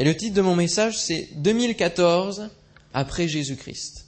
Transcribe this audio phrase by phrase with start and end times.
[0.00, 2.48] Et le titre de mon message, c'est 2014
[2.94, 4.06] après Jésus-Christ.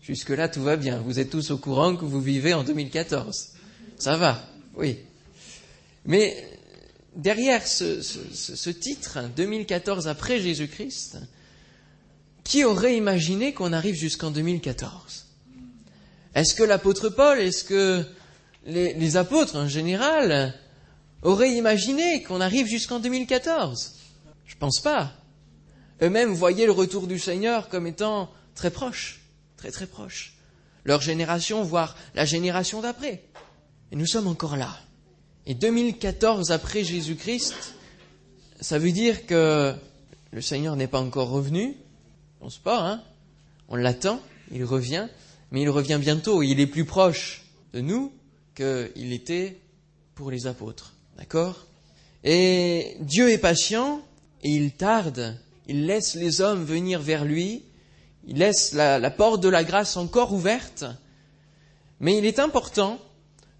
[0.00, 0.98] Jusque-là, tout va bien.
[0.98, 3.50] Vous êtes tous au courant que vous vivez en 2014.
[3.98, 4.96] Ça va, oui.
[6.06, 6.42] Mais
[7.14, 11.18] derrière ce, ce titre, 2014 après Jésus-Christ,
[12.42, 15.26] qui aurait imaginé qu'on arrive jusqu'en 2014
[16.34, 18.06] Est-ce que l'apôtre Paul, est-ce que
[18.64, 20.54] les, les, apôtres en général
[21.20, 23.95] auraient imaginé qu'on arrive jusqu'en 2014
[24.46, 25.12] Je pense pas.
[26.02, 29.20] Eux-mêmes voyaient le retour du Seigneur comme étant très proche,
[29.56, 30.34] très très proche.
[30.84, 33.24] Leur génération, voire la génération d'après.
[33.92, 34.78] Et nous sommes encore là.
[35.46, 37.74] Et 2014 après Jésus-Christ,
[38.60, 39.74] ça veut dire que
[40.32, 41.76] le Seigneur n'est pas encore revenu,
[42.40, 43.02] on se pas, hein
[43.68, 44.20] On l'attend,
[44.52, 45.08] il revient,
[45.50, 46.42] mais il revient bientôt.
[46.42, 48.12] Il est plus proche de nous
[48.54, 49.60] qu'il était
[50.14, 50.94] pour les apôtres.
[51.16, 51.66] D'accord?
[52.24, 54.02] Et Dieu est patient
[54.50, 55.38] il tarde.
[55.68, 57.64] Il laisse les hommes venir vers lui.
[58.26, 60.84] Il laisse la, porte de la grâce encore ouverte.
[62.00, 63.00] Mais il est important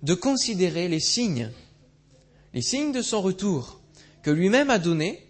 [0.02, 1.50] de considérer les signes,
[2.52, 3.80] les signes de son retour
[4.22, 5.22] que lui-même a donnés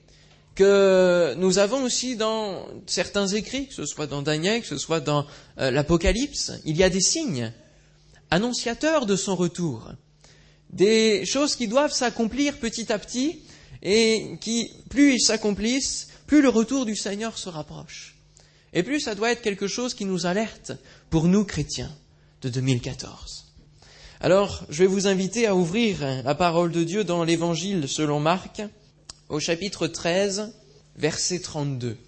[0.55, 5.01] que nous avons aussi dans certains écrits, que ce soit dans Daniel, que ce soit
[5.01, 5.27] dans
[5.59, 7.53] euh, l'Apocalypse, il y a des signes
[8.31, 9.93] annonciateurs de son retour,
[10.71, 13.43] des choses qui doivent s'accomplir petit à petit
[13.83, 18.17] et qui, plus ils s'accomplissent, plus le retour du Seigneur se rapproche.
[18.73, 20.73] Et plus ça doit être quelque chose qui nous alerte
[21.11, 21.95] pour nous chrétiens
[22.43, 23.47] de 2014.
[24.21, 28.63] Alors, je vais vous inviter à ouvrir la parole de Dieu dans l'Évangile selon Marc,
[29.29, 30.53] au chapitre 13,
[30.97, 31.99] verset 32.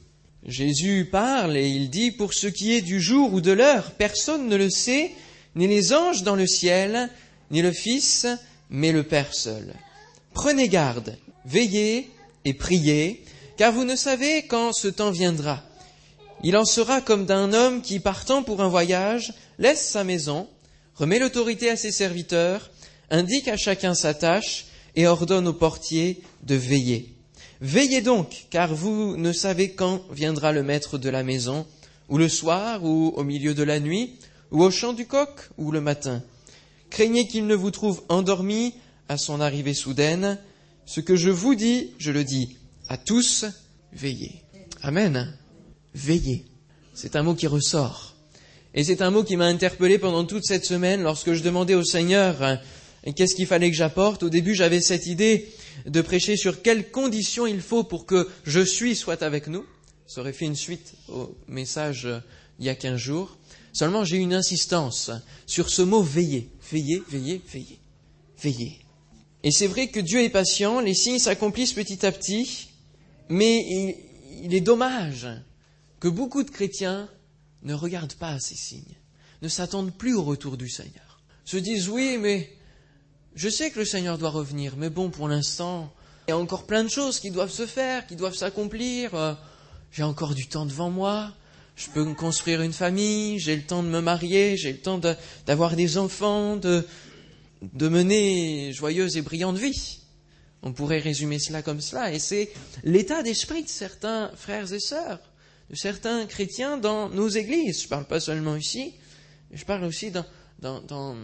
[0.46, 4.48] Jésus parle et il dit, Pour ce qui est du jour ou de l'heure, personne
[4.48, 5.12] ne le sait,
[5.54, 7.10] ni les anges dans le ciel,
[7.50, 8.26] ni le Fils,
[8.70, 9.74] mais le Père seul.
[10.32, 11.16] Prenez garde,
[11.48, 12.10] veillez
[12.44, 13.24] et priez,
[13.56, 15.62] car vous ne savez quand ce temps viendra.
[16.44, 20.48] Il en sera comme d'un homme qui, partant pour un voyage, laisse sa maison,
[20.94, 22.70] remet l'autorité à ses serviteurs,
[23.10, 27.14] indique à chacun sa tâche, et ordonne au portier de veiller.
[27.60, 31.66] Veillez donc, car vous ne savez quand viendra le maître de la maison,
[32.08, 34.14] ou le soir, ou au milieu de la nuit,
[34.50, 36.22] ou au chant du coq, ou le matin.
[36.90, 38.74] Craignez qu'il ne vous trouve endormi
[39.08, 40.38] à son arrivée soudaine.
[40.88, 42.56] Ce que je vous dis, je le dis
[42.88, 43.44] à tous,
[43.92, 44.42] veillez.
[44.80, 45.36] Amen.
[45.94, 46.46] Veillez.
[46.94, 48.16] C'est un mot qui ressort.
[48.72, 51.84] Et c'est un mot qui m'a interpellé pendant toute cette semaine lorsque je demandais au
[51.84, 52.58] Seigneur
[53.04, 54.22] et qu'est-ce qu'il fallait que j'apporte?
[54.22, 55.50] Au début, j'avais cette idée
[55.84, 59.66] de prêcher sur quelles conditions il faut pour que je suis soit avec nous.
[60.06, 62.20] Ça aurait fait une suite au message euh,
[62.60, 63.36] il y a quinze jours.
[63.74, 65.10] Seulement, j'ai une insistance
[65.44, 66.48] sur ce mot veiller.
[66.72, 67.78] Veiller, veiller, veiller.
[68.42, 68.87] Veiller.
[69.48, 72.68] Et c'est vrai que Dieu est patient, les signes s'accomplissent petit à petit,
[73.30, 73.96] mais
[74.42, 75.26] il, est dommage
[76.00, 77.08] que beaucoup de chrétiens
[77.62, 78.98] ne regardent pas ces signes,
[79.40, 81.22] ne s'attendent plus au retour du Seigneur.
[81.46, 82.52] Se disent oui, mais
[83.36, 85.94] je sais que le Seigneur doit revenir, mais bon, pour l'instant,
[86.26, 89.14] il y a encore plein de choses qui doivent se faire, qui doivent s'accomplir.
[89.14, 89.32] Euh,
[89.92, 91.32] j'ai encore du temps devant moi.
[91.74, 95.00] Je peux construire une famille, j'ai le temps de me marier, j'ai le temps
[95.46, 96.84] d'avoir des enfants, de,
[97.62, 100.00] de mener joyeuse et brillante vie.
[100.62, 102.12] On pourrait résumer cela comme cela.
[102.12, 102.50] Et c'est
[102.84, 105.20] l'état d'esprit de certains frères et sœurs,
[105.70, 107.80] de certains chrétiens dans nos églises.
[107.80, 108.94] Je ne parle pas seulement ici,
[109.52, 110.24] je parle aussi dans,
[110.60, 111.16] dans,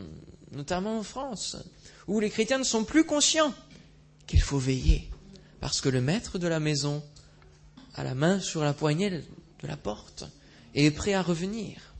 [0.53, 1.57] notamment en France
[2.07, 3.53] où les chrétiens ne sont plus conscients
[4.27, 5.11] qu'il faut veiller,
[5.61, 7.03] parce que le maître de la maison
[7.95, 9.23] a la main sur la poignée de
[9.67, 10.25] la porte
[10.75, 11.95] et est prêt à revenir.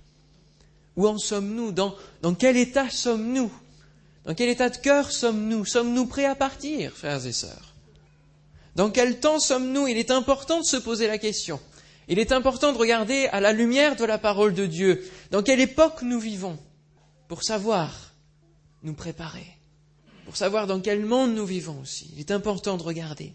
[0.97, 1.73] Où en sommes-nous?
[1.73, 3.53] Dans quel état sommes-nous?
[4.25, 5.65] Dans quel état de cœur sommes-nous?
[5.65, 7.75] Sommes-nous prêts à partir, frères et sœurs?
[8.75, 9.87] Dans quel temps sommes-nous?
[9.87, 11.61] Il est important de se poser la question.
[12.09, 15.09] Il est important de regarder à la lumière de la parole de Dieu.
[15.31, 16.59] Dans quelle époque nous vivons?
[17.29, 18.13] Pour savoir
[18.83, 19.47] nous préparer.
[20.25, 22.11] Pour savoir dans quel monde nous vivons aussi.
[22.15, 23.33] Il est important de regarder.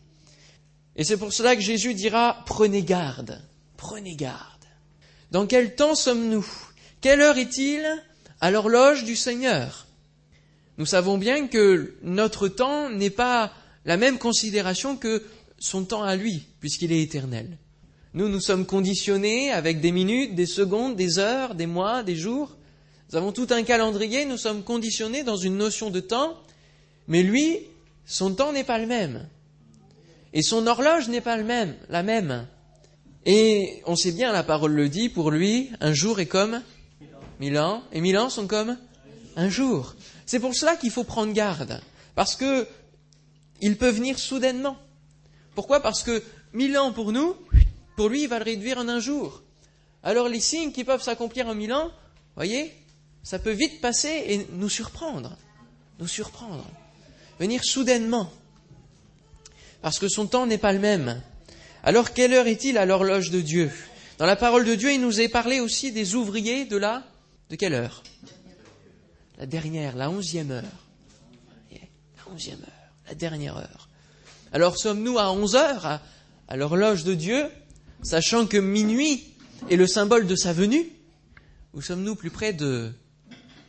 [0.96, 3.42] Et c'est pour cela que Jésus dira, prenez garde,
[3.78, 4.66] prenez garde.
[5.32, 6.46] Dans quel temps sommes-nous?
[7.00, 7.88] Quelle heure est-il?
[8.42, 9.88] À l'horloge du Seigneur
[10.80, 13.54] Nous savons bien que notre temps n'est pas
[13.86, 15.24] la même considération que
[15.60, 17.58] son temps à lui, puisqu'il est éternel.
[18.16, 22.58] Nous, nous sommes conditionnés avec des minutes, des secondes, des heures, des mois, des jours.
[23.12, 26.36] Nous avons tout un calendrier, nous sommes conditionnés dans une notion de temps
[27.10, 27.58] mais lui,
[28.06, 29.28] son temps n'est pas le même.
[30.32, 32.48] Et son horloge n'est pas le même, la même.
[33.26, 36.62] Et on sait bien, la parole le dit, pour lui, un jour est comme
[37.40, 38.78] mille ans, et mille ans sont comme
[39.36, 39.96] un jour.
[40.30, 41.82] C'est pour cela qu'il faut prendre garde,
[42.14, 42.68] parce que
[43.62, 44.78] il peut venir soudainement.
[45.56, 45.80] Pourquoi?
[45.80, 46.22] Parce que
[46.54, 47.36] mille ans pour nous,
[47.98, 49.42] pour lui, il va le réduire en un jour.
[50.04, 51.90] Alors les signes qui peuvent s'accomplir en mille ans,
[52.36, 52.72] voyez,
[53.24, 55.36] ça peut vite passer et nous surprendre,
[56.00, 56.64] nous surprendre,
[57.40, 58.32] venir soudainement,
[59.82, 61.24] parce que son temps n'est pas le même.
[61.84, 63.72] Alors quelle heure est-il à l'horloge de Dieu?
[64.20, 67.02] Dans la parole de Dieu, il nous est parlé aussi des ouvriers de la...
[67.50, 68.04] De quelle heure?
[69.40, 70.64] La dernière, la onzième heure.
[71.72, 73.90] La onzième heure, la dernière heure.
[74.52, 76.02] Alors sommes-nous à onze heures,
[76.48, 77.46] à, l'horloge de Dieu,
[78.04, 79.24] sachant que minuit
[79.70, 80.86] est le symbole de sa venue?
[81.74, 82.92] Ou sommes-nous plus près de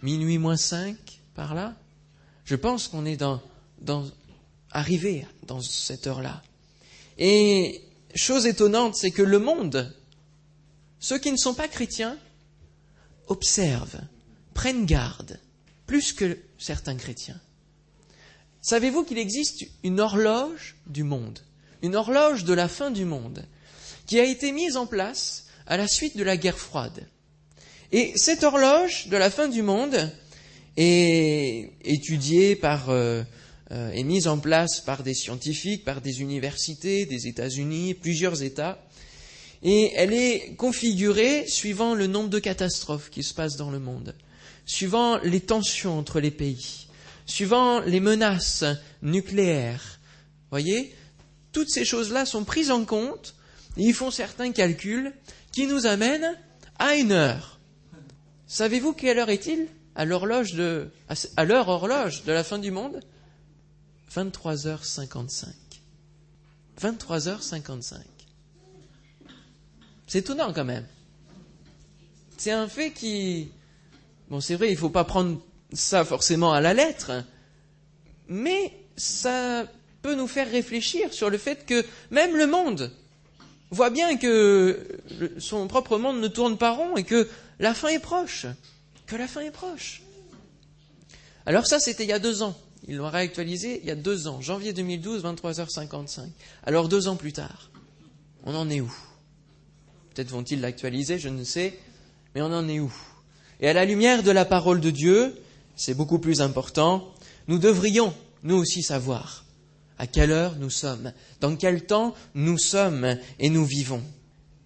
[0.03, 0.97] minuit moins cinq,
[1.37, 1.77] par là?
[2.45, 3.41] Je pense qu'on est dans,
[3.81, 4.05] dans,
[4.73, 6.43] arrivé dans cette heure-là.
[7.17, 7.81] Et
[8.17, 9.95] chose étonnante, c'est que le monde,
[10.99, 12.19] ceux qui ne sont pas chrétiens,
[13.29, 14.01] observent,
[14.53, 15.39] prennent garde,
[15.91, 17.41] plus que certains chrétiens.
[18.63, 21.41] Savez-vous qu'il existe une horloge du monde,
[21.83, 23.45] une horloge de la fin du monde,
[24.07, 27.09] qui a été mise en place à la suite de la guerre froide?
[27.91, 30.13] Et cette horloge de la fin du monde
[30.77, 33.25] est étudiée par, euh,
[33.73, 38.81] euh, est mise en place par des scientifiques, par des universités, des États-Unis, plusieurs États,
[39.65, 44.15] et elle est configurée suivant le nombre de catastrophes qui se passent dans le monde,
[44.71, 46.87] suivant les tensions entre les pays,
[47.27, 48.65] suivant les menaces
[49.03, 49.99] nucléaires.
[50.51, 50.95] Voyez,
[51.51, 53.35] toutes ces choses-là sont prises en compte.
[53.77, 55.13] Et ils font certains calculs
[55.51, 56.39] qui nous amènent
[56.79, 57.59] à une heure.
[58.47, 59.67] Savez-vous quelle heure est-il?
[59.97, 60.89] À l'horloge de,
[61.37, 63.01] à l'heure horloge de la fin du monde?
[64.15, 65.47] 23h55.
[66.81, 67.97] 23h55.
[70.07, 70.87] C'est étonnant quand même.
[72.39, 73.51] C'est un fait qui,
[74.31, 75.41] bon, c'est vrai, il ne faut pas prendre
[75.73, 77.25] ça forcément à la lettre,
[78.29, 79.67] mais ça
[80.03, 82.91] peut nous faire réfléchir sur le fait que même le monde
[83.71, 84.87] voit bien que
[85.39, 87.29] son propre monde ne tourne pas rond et que
[87.59, 88.47] la fin est proche,
[89.07, 90.03] que la fin est proche.
[91.47, 92.57] Alors ça, c'était il y a deux ans.
[92.89, 96.29] Ils l'ont réactualisé il y a deux ans, janvier 2012, 23h55.
[96.65, 97.71] Alors deux ans plus tard,
[98.45, 98.93] on en est où?
[100.15, 101.79] Peut-être vont-ils l'actualiser, je ne sais,
[102.35, 102.93] mais on en est où?
[103.61, 105.35] Et à la lumière de la parole de Dieu,
[105.77, 107.13] c'est beaucoup plus important,
[107.49, 109.45] nous devrions, nous aussi, savoir
[109.99, 114.03] à quelle heure nous sommes, dans quel temps nous sommes et nous vivons.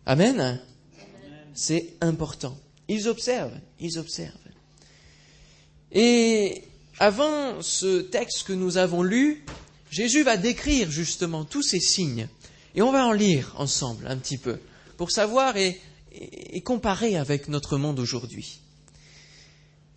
[0.06, 0.60] Amen.
[1.54, 2.56] C'est important.
[2.88, 4.32] Ils observent, ils observent.
[5.90, 6.62] Et
[6.98, 9.44] avant ce texte que nous avons lu,
[9.90, 12.28] Jésus va décrire justement tous ces signes.
[12.74, 14.58] Et on va en lire ensemble un petit peu,
[14.96, 15.80] pour savoir et,
[16.64, 18.60] comparer avec notre monde aujourd'hui.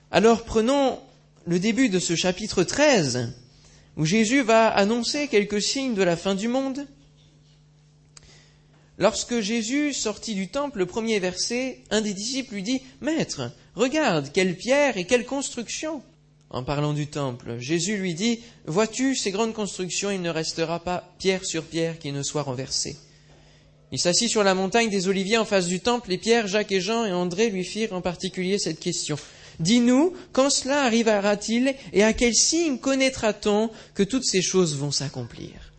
[0.09, 0.99] Alors prenons
[1.45, 3.33] le début de ce chapitre 13,
[3.97, 6.87] où Jésus va annoncer quelques signes de la fin du monde.
[8.97, 14.31] Lorsque Jésus sortit du temple, le premier verset, un des disciples lui dit, Maître, regarde,
[14.33, 16.01] quelle pierre et quelle construction.
[16.49, 21.13] En parlant du temple, Jésus lui dit, Vois-tu ces grandes constructions, il ne restera pas
[21.19, 22.95] pierre sur pierre qui ne soit renversée.
[23.91, 26.81] Il s'assit sur la montagne des Oliviers en face du temple, et Pierre, Jacques et
[26.81, 29.17] Jean et André lui firent en particulier cette question.
[29.59, 35.73] Dis-nous, quand cela arrivera-t-il et à quel signe connaîtra-t-on que toutes ces choses vont s'accomplir?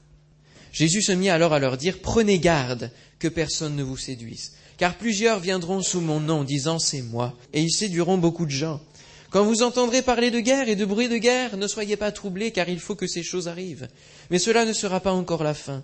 [0.72, 4.96] Jésus se mit alors à leur dire, Prenez garde que personne ne vous séduise, car
[4.96, 8.80] plusieurs viendront sous mon nom, disant C'est moi, et ils séduiront beaucoup de gens.
[9.30, 12.50] Quand vous entendrez parler de guerre et de bruit de guerre, ne soyez pas troublés,
[12.50, 13.88] car il faut que ces choses arrivent.
[14.30, 15.82] Mais cela ne sera pas encore la fin.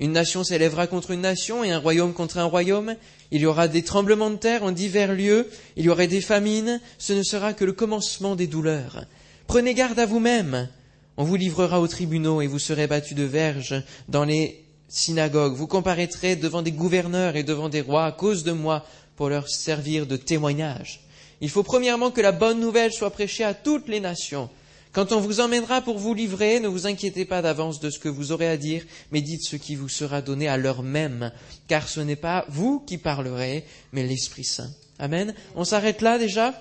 [0.00, 2.96] Une nation s'élèvera contre une nation et un royaume contre un royaume.
[3.30, 5.48] Il y aura des tremblements de terre en divers lieux.
[5.76, 6.80] Il y aura des famines.
[6.98, 9.04] Ce ne sera que le commencement des douleurs.
[9.46, 10.68] Prenez garde à vous-même.
[11.16, 15.54] On vous livrera aux tribunaux et vous serez battus de verges dans les synagogues.
[15.54, 18.84] Vous comparaîtrez devant des gouverneurs et devant des rois à cause de moi
[19.16, 21.00] pour leur servir de témoignage.
[21.40, 24.48] Il faut premièrement que la bonne nouvelle soit prêchée à toutes les nations.
[24.94, 28.08] Quand on vous emmènera pour vous livrer, ne vous inquiétez pas d'avance de ce que
[28.08, 31.32] vous aurez à dire, mais dites ce qui vous sera donné à l'heure même,
[31.66, 34.70] car ce n'est pas vous qui parlerez, mais l'Esprit Saint.
[35.00, 35.34] Amen.
[35.56, 36.54] On s'arrête là déjà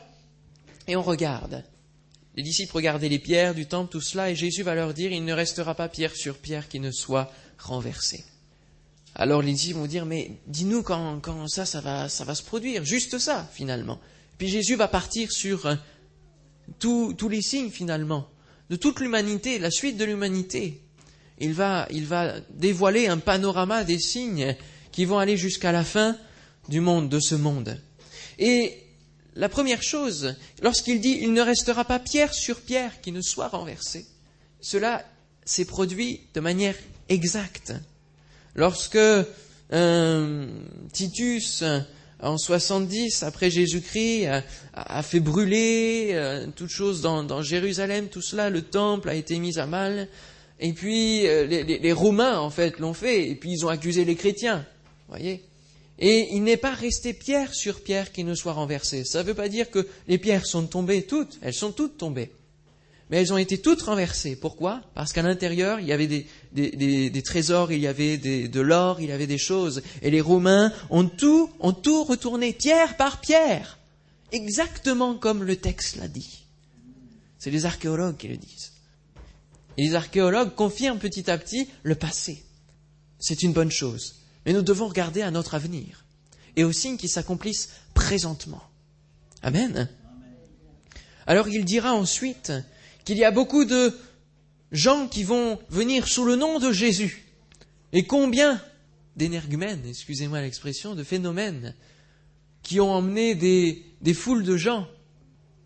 [0.87, 1.63] et on regarde.
[2.35, 5.23] Les disciples regardaient les pierres du temple, tout cela, et Jésus va leur dire, il
[5.25, 8.25] ne restera pas pierre sur pierre qui ne soit renversée.
[9.13, 13.19] Alors les disciples vont dire, mais dis-nous quand, ça va, ça va se produire, juste
[13.19, 13.99] ça, finalement.
[14.39, 15.77] Puis Jésus va partir sur
[16.79, 18.27] tous, les signes finalement,
[18.70, 20.82] de toute l'humanité, la suite de l'humanité.
[21.39, 24.55] Il va, il va dévoiler un panorama des signes
[24.91, 26.15] qui vont aller jusqu'à la fin
[26.70, 27.79] du monde, de ce monde.
[28.39, 28.77] Et
[29.36, 33.48] la première chose, lorsqu'il dit il ne restera pas pierre sur pierre qui ne soit
[33.48, 34.05] renversée,
[34.62, 35.03] cela
[35.43, 36.75] s'est produit de manière
[37.10, 37.74] exacte.
[38.55, 38.98] Lorsque
[39.74, 40.48] euh,
[40.91, 41.63] Titus,
[42.23, 44.27] en 70 après Jésus-Christ,
[44.73, 49.37] a, fait brûler euh, toutes choses dans, dans, Jérusalem, tout cela, le temple a été
[49.39, 50.07] mis à mal,
[50.59, 54.05] et puis euh, les, les, Romains en fait l'ont fait, et puis ils ont accusé
[54.05, 54.65] les chrétiens,
[55.09, 55.43] voyez.
[55.99, 59.03] Et il n'est pas resté pierre sur pierre qui ne soit renversée.
[59.05, 62.31] Ça ne veut pas dire que les pierres sont tombées toutes, elles sont toutes tombées
[63.10, 64.36] mais elles ont été toutes renversées.
[64.36, 64.81] Pourquoi?
[64.95, 69.12] Parce qu'à l'intérieur, il y avait des, trésors, il y avait de l'or, il y
[69.12, 69.81] avait des choses.
[70.01, 73.77] Et les Romains ont tout, ont tout retourné, pierre par pierre,
[74.31, 76.43] exactement comme le texte l'a dit.
[77.38, 78.72] C'est les archéologues qui le disent.
[79.77, 82.43] Et les archéologues confirment petit à petit le passé.
[83.19, 84.15] C'est une bonne chose.
[84.45, 86.03] Mais nous devons regarder à notre avenir
[86.55, 88.62] et aux signes qui s'accomplissent présentement.
[89.41, 89.89] Amen.
[91.25, 92.51] Alors il dira ensuite,
[93.05, 93.93] qu'il y a beaucoup de
[94.72, 97.25] gens qui vont venir sous le nom de Jésus.
[97.93, 98.62] Et combien
[99.15, 101.75] d'énergumènes, excusez-moi l'expression, de phénomènes
[102.63, 104.88] qui ont emmené des, foules de gens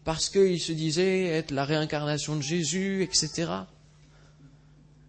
[0.03, 3.51] parce qu'ils se disaient être la réincarnation de Jésus, etc.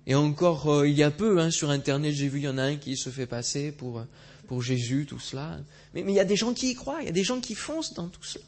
[0.07, 2.59] Et encore, euh, il y a peu, hein, sur Internet, j'ai vu, il y en
[2.59, 4.05] a un qui se fait passer pour,
[4.47, 5.59] pour Jésus, tout cela.
[5.95, 7.41] Mais, mais il y a des gens qui y croient, il y a des gens
[7.41, 8.45] qui foncent dans tout cela.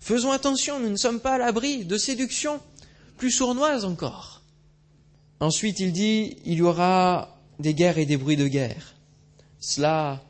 [0.00, 2.60] Faisons attention, nous ne sommes pas à l'abri de séduction
[3.20, 4.40] plus sournoise encore.
[5.40, 8.94] Ensuite, il dit, il y aura des guerres et des bruits de guerre.
[9.60, 10.22] Cela,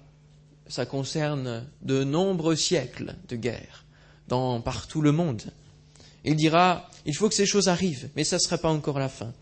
[0.67, 3.85] ça concerne de nombreux siècles de guerre
[4.27, 5.43] dans partout le monde.
[6.25, 9.09] Il dira, il faut que ces choses arrivent, mais ça ne sera pas encore la
[9.09, 9.33] fin.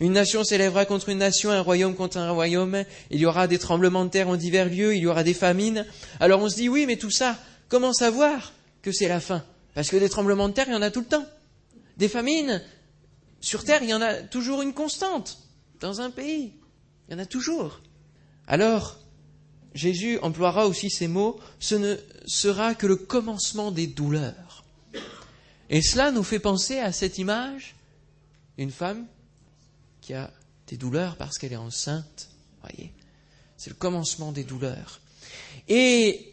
[0.00, 3.58] Une nation s'élèvera contre une nation, un royaume contre un royaume, il y aura des
[3.58, 5.84] tremblements de terre en divers lieux, il y aura des famines.
[6.20, 7.36] Alors on se dit, oui, mais tout ça,
[7.68, 9.44] comment savoir que c'est la fin?
[9.74, 11.26] Parce que des tremblements de terre, il y en a tout le temps.
[11.98, 12.62] Des famines,
[13.40, 15.38] sur Terre, il y en a toujours une constante.
[15.80, 16.52] Dans un pays,
[17.08, 17.80] il y en a toujours.
[18.46, 18.98] Alors,
[19.74, 24.64] Jésus emploiera aussi ces mots, ce ne sera que le commencement des douleurs.
[25.70, 27.76] Et cela nous fait penser à cette image,
[28.56, 29.06] une femme
[30.00, 30.32] qui a
[30.66, 32.30] des douleurs parce qu'elle est enceinte.
[32.62, 32.92] Voyez,
[33.56, 35.00] c'est le commencement des douleurs.
[35.68, 36.32] Et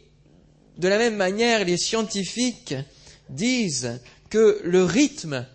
[0.78, 2.74] de la même manière, les scientifiques
[3.28, 5.46] disent que le rythme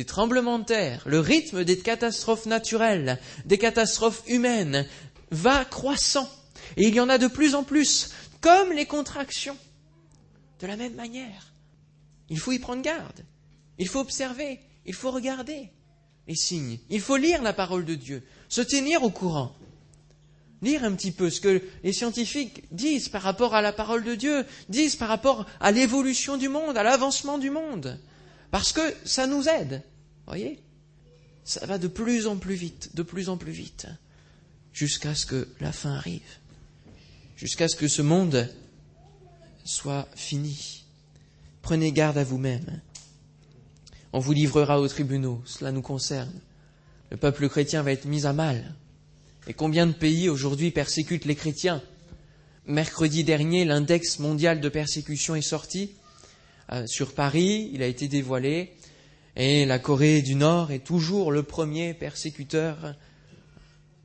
[0.00, 4.86] des tremblements de terre, le rythme des catastrophes naturelles, des catastrophes humaines
[5.30, 6.26] va croissant.
[6.78, 8.08] Et il y en a de plus en plus,
[8.40, 9.58] comme les contractions.
[10.58, 11.52] De la même manière.
[12.30, 13.26] Il faut y prendre garde.
[13.76, 14.60] Il faut observer.
[14.86, 15.68] Il faut regarder
[16.26, 16.78] les signes.
[16.88, 18.22] Il faut lire la parole de Dieu.
[18.48, 19.54] Se tenir au courant.
[20.62, 24.14] Lire un petit peu ce que les scientifiques disent par rapport à la parole de
[24.14, 28.00] Dieu, disent par rapport à l'évolution du monde, à l'avancement du monde.
[28.50, 29.82] Parce que ça nous aide.
[30.30, 30.60] Voyez
[31.42, 33.88] Ça va de plus en plus vite, de plus en plus vite,
[34.72, 36.20] jusqu'à ce que la fin arrive,
[37.36, 38.48] jusqu'à ce que ce monde
[39.64, 40.84] soit fini.
[41.62, 42.80] Prenez garde à vous-même.
[44.12, 46.40] On vous livrera aux tribunaux, cela nous concerne.
[47.10, 48.76] Le peuple chrétien va être mis à mal.
[49.48, 51.82] Et combien de pays aujourd'hui persécutent les chrétiens?
[52.66, 55.90] Mercredi dernier, l'index mondial de persécution est sorti.
[56.70, 58.76] Euh, sur Paris, il a été dévoilé,
[59.40, 62.94] et la Corée du Nord est toujours le premier persécuteur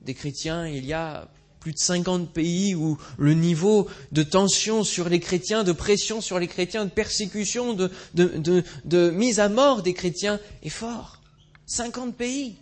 [0.02, 0.66] des chrétiens.
[0.66, 1.28] Il y a
[1.60, 6.40] plus de 50 pays où le niveau de tension sur les chrétiens, de pression sur
[6.40, 11.22] les chrétiens, de persécution, de, mise à mort des chrétiens est fort.
[11.66, 12.56] 50 pays.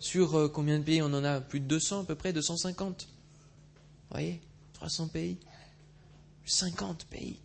[0.00, 1.00] Sur euh, combien de pays?
[1.00, 3.06] On en a plus de 200 à peu près, 250.
[3.06, 4.40] Vous voyez?
[4.72, 5.36] 300 pays.
[6.44, 7.38] 50 pays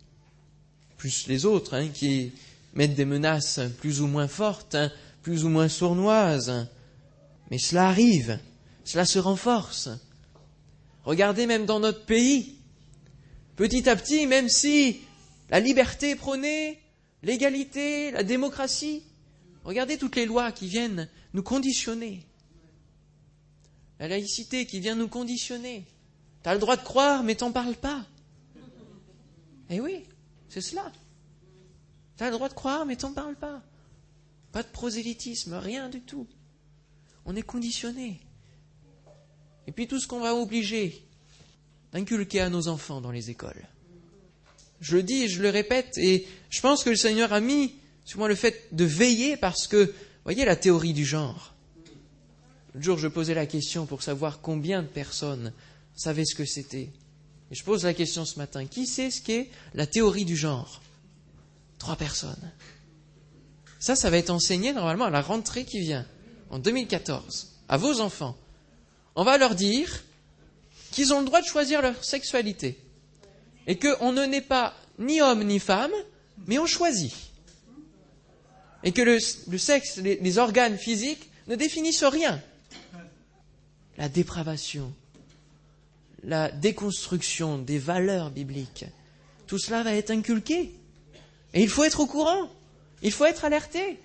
[1.00, 2.30] plus les autres, hein, qui
[2.74, 4.90] mettent des menaces plus ou moins fortes, hein,
[5.22, 6.68] plus ou moins sournoises.
[7.50, 8.38] Mais cela arrive,
[8.84, 9.88] cela se renforce.
[11.04, 12.56] Regardez même dans notre pays,
[13.56, 15.00] petit à petit, même si
[15.50, 16.78] la liberté est prônée,
[17.22, 19.02] l'égalité, la démocratie,
[19.64, 22.24] regardez toutes les lois qui viennent nous conditionner.
[23.98, 25.84] La laïcité qui vient nous conditionner.
[26.42, 28.06] Tu as le droit de croire, mais t'en parles pas.
[29.68, 30.04] Eh oui.
[30.48, 30.90] C'est cela.
[32.20, 33.62] Tu as le droit de croire, mais t'en parles pas.
[34.52, 36.26] Pas de prosélytisme, rien du tout.
[37.24, 38.20] On est conditionné.
[39.66, 41.02] Et puis tout ce qu'on va obliger
[41.94, 43.66] d'inculquer à nos enfants dans les écoles.
[44.82, 47.76] Je le dis et je le répète, et je pense que le Seigneur a mis
[48.04, 51.54] sur moi le fait de veiller parce que, voyez la théorie du genre.
[52.74, 55.54] Le jour, je posais la question pour savoir combien de personnes
[55.96, 56.90] savaient ce que c'était.
[57.50, 60.82] Et je pose la question ce matin, qui sait ce qu'est la théorie du genre?
[61.80, 62.52] Trois personnes.
[63.80, 66.06] Ça, ça va être enseigné normalement à la rentrée qui vient,
[66.50, 68.36] en 2014, à vos enfants.
[69.16, 70.04] On va leur dire
[70.92, 72.78] qu'ils ont le droit de choisir leur sexualité.
[73.66, 75.92] Et qu'on ne naît pas ni homme ni femme,
[76.46, 77.14] mais on choisit.
[78.84, 79.18] Et que le,
[79.58, 82.42] sexe, les organes physiques ne définissent rien.
[83.96, 84.92] La dépravation,
[86.24, 88.84] la déconstruction des valeurs bibliques,
[89.46, 90.74] tout cela va être inculqué.
[91.54, 92.48] Et il faut être au courant,
[93.02, 93.98] il faut être alerté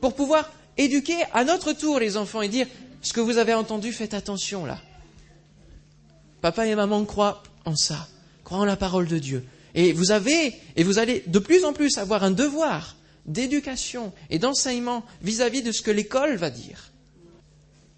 [0.00, 2.66] pour pouvoir éduquer à notre tour les enfants et dire
[3.02, 4.80] ce que vous avez entendu, faites attention là.
[6.40, 8.08] Papa et maman croient en ça,
[8.44, 9.44] croient en la parole de Dieu.
[9.74, 14.38] Et vous avez, et vous allez de plus en plus avoir un devoir d'éducation et
[14.38, 16.92] d'enseignement vis-à-vis de ce que l'école va dire.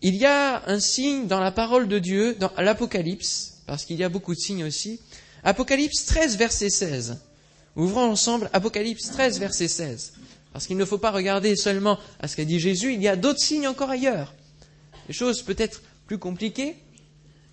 [0.03, 4.05] Il y a un signe dans la parole de Dieu, dans l'Apocalypse, parce qu'il y
[4.05, 5.01] a beaucoup de signes aussi.
[5.45, 7.19] Apocalypse 13, verset 16.
[7.77, 10.12] Ouvrons ensemble Apocalypse 13, verset 16.
[10.53, 13.17] Parce qu'il ne faut pas regarder seulement à ce qu'a dit Jésus, il y a
[13.17, 14.35] d'autres signes encore ailleurs.
[15.07, 16.77] Des choses peut-être plus compliquées,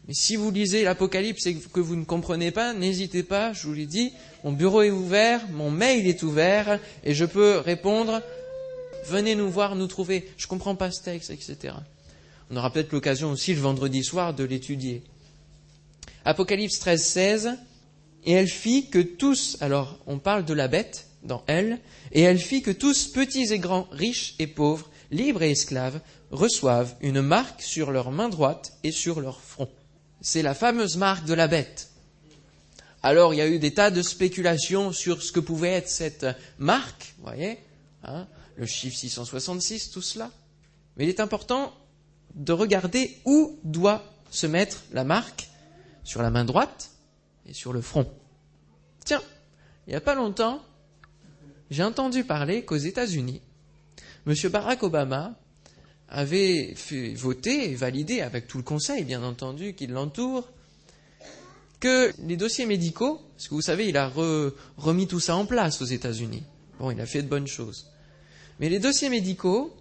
[0.08, 3.74] mais si vous lisez l'Apocalypse et que vous ne comprenez pas, n'hésitez pas, je vous
[3.74, 8.22] l'ai dit, mon bureau est ouvert, mon mail est ouvert, et je peux répondre,
[9.06, 11.76] venez nous voir, nous trouver, je ne comprends pas ce texte, etc.
[12.50, 15.04] On aura peut-être l'occasion aussi le vendredi soir de l'étudier.
[16.24, 17.58] Apocalypse 13, 16,
[18.28, 21.80] et elle fit que tous, alors on parle de la bête dans elle,
[22.12, 26.94] et elle fit que tous, petits et grands, riches et pauvres, libres et esclaves, reçoivent
[27.00, 29.70] une marque sur leur main droite et sur leur front.
[30.20, 31.90] C'est la fameuse marque de la bête.
[33.02, 36.26] Alors il y a eu des tas de spéculations sur ce que pouvait être cette
[36.60, 37.60] marque, vous voyez,
[38.04, 40.32] hein, le chiffre 666, tout cela.
[40.98, 41.74] Mais il est important
[42.36, 45.48] de regarder où doit se mettre la marque
[46.04, 46.92] sur la main droite
[47.48, 48.12] et sur le front.
[49.06, 49.22] Tiens,
[49.88, 50.62] il n'y a pas longtemps,
[51.70, 53.42] j'ai entendu parler qu'aux États-Unis,
[54.25, 54.34] M.
[54.50, 55.36] Barack Obama
[56.10, 60.50] avait fait voter et validé avec tout le conseil, bien entendu, qui l'entoure,
[61.80, 64.12] que les dossiers médicaux, parce que vous savez, il a
[64.77, 66.43] remis tout ça en place aux États-Unis.
[66.80, 67.88] Bon, il a fait de bonnes choses.
[68.60, 69.76] Mais les dossiers médicaux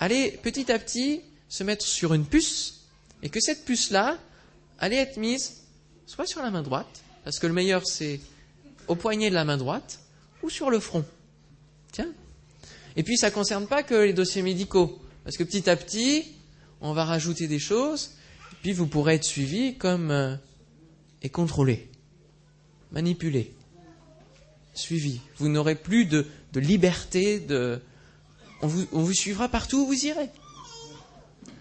[0.00, 2.86] allaient petit à petit se mettre sur une puce,
[3.22, 4.18] et que cette puce-là
[4.78, 5.64] allait être mise
[6.08, 8.18] soit sur la main droite, parce que le meilleur c'est
[8.88, 10.00] au poignet de la main droite,
[10.42, 11.04] ou sur le front.
[11.92, 12.08] Tiens.
[12.96, 14.98] Et puis ça ne concerne pas que les dossiers médicaux.
[15.22, 16.24] Parce que petit à petit,
[16.80, 18.12] on va rajouter des choses,
[18.62, 20.34] puis vous pourrez être suivi comme euh,
[21.22, 21.90] et contrôlé,
[22.90, 23.52] manipulé,
[24.72, 25.20] suivi.
[25.36, 27.80] Vous n'aurez plus de, liberté, de,
[28.62, 30.30] on vous, on vous suivra partout où vous irez.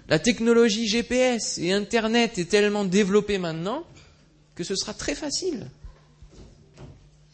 [0.07, 3.83] La technologie GPS et Internet est tellement développée maintenant
[4.57, 5.69] que ce sera très facile.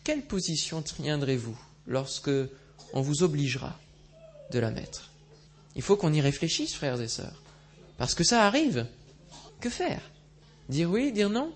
[0.04, 1.58] Quelle position tiendrez-vous
[1.88, 2.30] lorsque
[2.92, 3.80] on vous obligera
[4.52, 5.10] de la mettre?
[5.78, 7.42] Il faut qu'on y réfléchisse, frères et sœurs.
[7.98, 8.86] Parce que ça arrive.
[9.62, 10.02] Que faire?
[10.68, 11.54] Dire oui, dire non?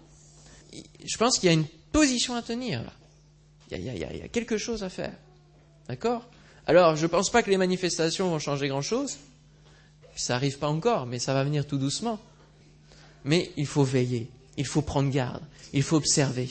[0.73, 2.93] Je pense qu'il y a une position à tenir là.
[3.69, 5.13] Il y, a, quelque chose à faire.
[5.89, 6.25] D'accord?
[6.65, 9.17] Alors, je ne pense pas que les manifestations vont changer grand-chose.
[10.15, 12.17] Ça n'arrive pas encore, mais ça va venir tout doucement.
[13.25, 15.43] Mais il faut veiller, il faut prendre garde,
[15.73, 16.49] il faut observer.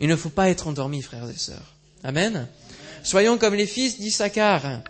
[0.00, 1.74] Il ne faut pas être endormi, frères et sœurs.
[2.04, 2.46] Amen.
[3.02, 4.82] Soyons comme les fils d'Issachar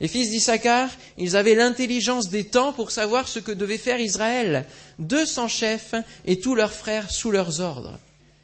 [0.00, 4.64] les fils d'Issachar, ils avaient l'intelligence des temps pour savoir ce que devait faire Israël.
[4.98, 5.94] Deux cents chefs
[6.24, 7.98] et tous leurs frères sous leurs ordres.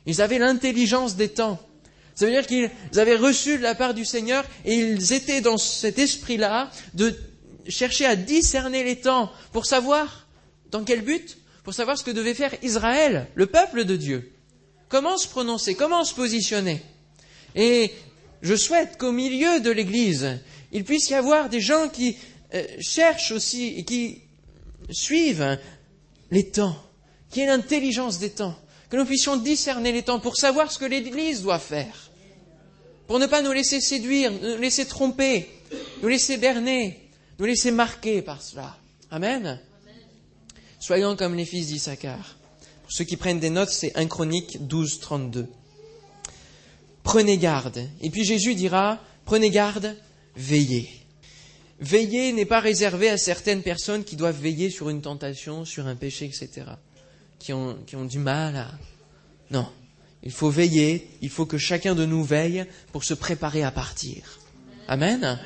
[0.04, 1.58] Ils avaient l'intelligence des temps.
[2.14, 5.56] Ça veut dire qu'ils avaient reçu de la part du Seigneur et ils étaient dans
[5.56, 7.14] cet esprit-là de
[7.68, 10.26] chercher à discerner les temps pour savoir
[10.70, 14.32] dans quel but Pour savoir ce que devait faire Israël, le peuple de Dieu.
[14.88, 16.80] Comment se prononcer Comment se positionner
[17.56, 17.90] Et
[18.40, 20.38] je souhaite qu'au milieu de l'Église,
[20.70, 22.16] il puisse y avoir des gens qui
[22.54, 24.22] euh, cherchent aussi et qui
[24.90, 25.58] suivent
[26.30, 26.80] les temps,
[27.32, 28.54] qui aient l'intelligence des temps,
[28.88, 32.12] que nous puissions discerner les temps pour savoir ce que l'Église doit faire,
[33.08, 35.48] pour ne pas nous laisser séduire, nous laisser tromper,
[36.00, 38.76] nous laisser berner, nous laisser marquer par cela.
[39.10, 39.60] Amen.
[40.78, 42.36] Soyons comme les fils d'Issachar.
[42.82, 45.48] Pour ceux qui prennent des notes, c'est 1 Chronique 12, 32.
[47.02, 47.88] Prenez garde.
[48.00, 49.96] Et puis Jésus dira, prenez garde
[50.36, 50.88] veiller.
[51.80, 55.94] Veiller n'est pas réservé à certaines personnes qui doivent veiller sur une tentation, sur un
[55.94, 56.66] péché, etc.
[57.38, 58.70] Qui ont, qui ont du mal à...
[59.50, 59.68] Non.
[60.22, 64.40] Il faut veiller, il faut que chacun de nous veille pour se préparer à partir.
[64.88, 65.38] Amen.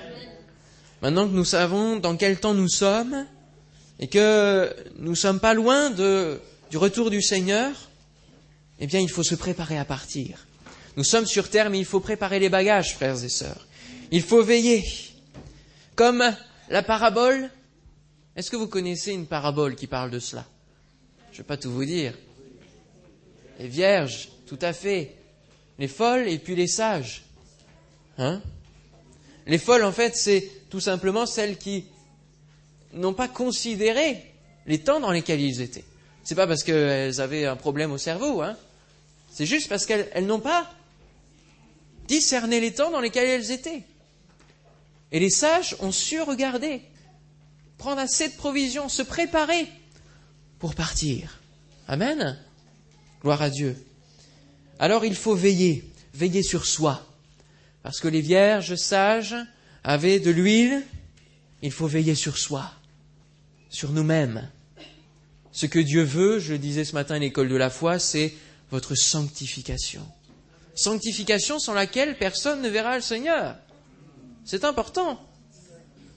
[1.02, 3.26] Maintenant que nous savons dans quel temps nous sommes
[4.00, 7.70] et que nous ne sommes pas loin du retour du Seigneur,
[8.80, 10.46] eh bien il faut se préparer à partir.
[10.96, 13.66] Nous sommes sur terre, mais il faut préparer les bagages, frères et sœurs.
[14.10, 14.84] Il faut veiller.
[15.94, 16.24] Comme
[16.70, 17.50] la parabole.
[18.36, 20.46] Est-ce que vous connaissez une parabole qui parle de cela?
[21.30, 22.14] Je ne vais pas tout vous dire.
[23.58, 25.14] les vierges, tout à fait.
[25.78, 27.24] Les folles et puis les sages.
[28.18, 28.40] Hein?
[29.46, 31.84] Les folles, en fait, c'est tout simplement celles qui
[32.92, 34.32] n'ont pas considéré
[34.66, 35.84] les temps dans lesquels ils étaient.
[36.24, 38.56] C'est pas parce qu'elles avaient un problème au cerveau, hein.
[39.32, 40.68] C'est juste parce qu'elles n'ont pas
[42.08, 43.84] discerné les temps dans lesquels elles étaient.
[45.12, 46.82] Et les sages ont su regarder,
[47.78, 49.68] prendre assez de provisions, se préparer
[50.58, 51.40] pour partir.
[51.88, 52.38] Amen.
[53.22, 53.76] Gloire à Dieu.
[54.78, 57.06] Alors il faut veiller, veiller sur soi.
[57.82, 59.36] Parce que les vierges sages
[59.84, 60.82] avaient de l'huile,
[61.62, 62.70] il faut veiller sur soi,
[63.70, 64.50] sur nous-mêmes.
[65.52, 68.34] Ce que Dieu veut, je le disais ce matin à l'école de la foi, c'est
[68.70, 70.06] votre sanctification.
[70.74, 73.56] Sanctification sans laquelle personne ne verra le Seigneur.
[74.44, 75.20] C'est important.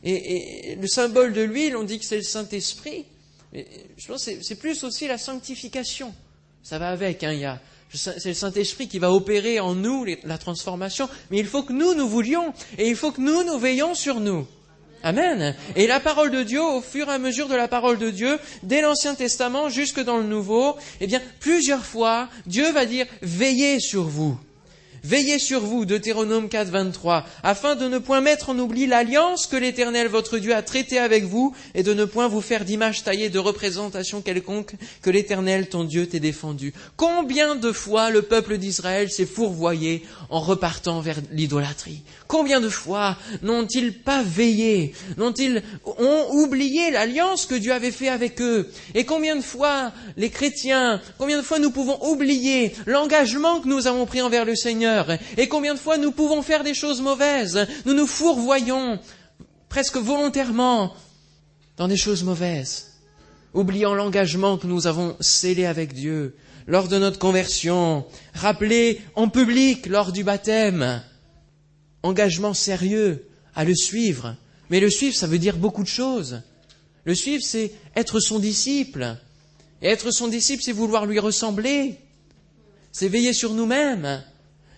[0.03, 3.05] Et, le symbole de l'huile, on dit que c'est le Saint-Esprit.
[3.53, 6.13] Je pense que c'est plus aussi la sanctification.
[6.61, 7.23] Ça va avec.
[7.23, 7.59] Hein,
[7.93, 11.09] c'est le Saint-Esprit qui va opérer en nous la transformation.
[11.31, 12.53] Mais il faut que nous, nous voulions.
[12.77, 14.47] Et il faut que nous, nous veillons sur nous.
[15.03, 15.53] Amen.
[15.75, 18.39] Et la parole de Dieu, au fur et à mesure de la parole de Dieu,
[18.63, 23.81] dès l'Ancien Testament jusque dans le Nouveau, eh bien, plusieurs fois, Dieu va dire, veillez
[23.81, 24.37] sur vous.
[25.05, 29.57] Veillez sur vous, Deutéronome 4, 23, afin de ne point mettre en oubli l'alliance que
[29.57, 33.29] l'Éternel votre Dieu a traitée avec vous, et de ne point vous faire d'image taillée
[33.29, 36.73] de représentation quelconque que l'Éternel ton Dieu t'ait défendu.
[36.95, 42.03] Combien de fois le peuple d'Israël s'est fourvoyé en repartant vers l'idolâtrie?
[42.29, 44.93] Combien de fois n'ont-ils pas veillé?
[45.17, 48.71] N'ont-ils ont oublié l'alliance que Dieu avait fait avec eux?
[48.95, 53.85] Et combien de fois les chrétiens, combien de fois nous pouvons oublier l'engagement que nous
[53.87, 54.92] avons pris envers le Seigneur?
[55.37, 58.99] Et combien de fois nous pouvons faire des choses mauvaises, nous nous fourvoyons
[59.69, 60.93] presque volontairement
[61.77, 62.93] dans des choses mauvaises,
[63.53, 66.35] oubliant l'engagement que nous avons scellé avec Dieu
[66.67, 71.01] lors de notre conversion, rappelé en public lors du baptême,
[72.03, 74.35] engagement sérieux à le suivre.
[74.69, 76.41] Mais le suivre, ça veut dire beaucoup de choses.
[77.05, 79.17] Le suivre, c'est être son disciple.
[79.81, 81.97] Et être son disciple, c'est vouloir lui ressembler.
[82.91, 84.23] C'est veiller sur nous-mêmes.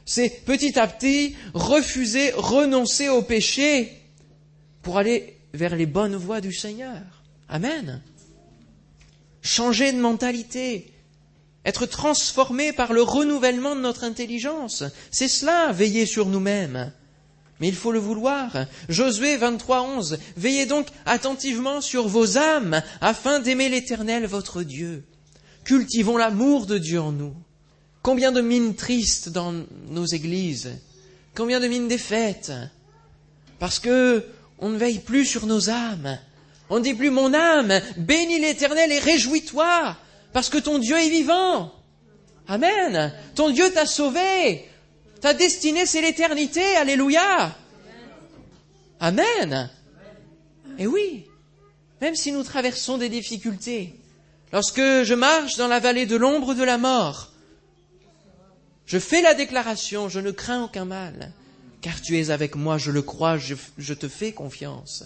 [0.06, 3.91] C'est petit à petit refuser, renoncer au péché
[4.84, 7.02] pour aller vers les bonnes voies du Seigneur.
[7.50, 8.02] Amen.
[9.41, 10.94] Changer de mentalité,
[11.65, 14.84] être transformé par le renouvellement de notre intelligence.
[15.10, 16.91] C'est cela, veiller sur nous-mêmes.
[17.60, 18.52] Mais il faut le vouloir.
[18.89, 20.20] Josué 23, 11.
[20.38, 25.06] Veillez donc attentivement sur vos âmes afin d'aimer l'éternel votre Dieu.
[25.63, 27.34] Cultivons l'amour de Dieu en nous.
[28.06, 29.52] Combien de mines tristes dans
[29.89, 30.70] nos églises
[31.34, 32.54] Combien de mines défaites
[33.58, 34.24] Parce que
[34.60, 36.20] on ne veille plus sur nos âmes.
[36.70, 39.98] On ne dit plus mon âme, bénis l'Éternel et réjouis-toi,
[40.34, 41.74] parce que ton Dieu est vivant.
[42.48, 43.12] Amen.
[43.34, 44.63] Ton Dieu t'a sauvé.
[45.20, 46.76] Ta destinée, c'est l'éternité.
[46.76, 47.58] Alléluia.
[49.00, 49.72] Amen.
[50.78, 51.26] Et oui,
[52.02, 53.96] même si nous traversons des difficultés,
[54.54, 57.32] lorsque je marche dans la vallée de l'ombre de la mort,
[58.86, 61.32] je fais la déclaration, je ne crains aucun mal,
[61.82, 65.04] car tu es avec moi, je le crois, je, te fais confiance.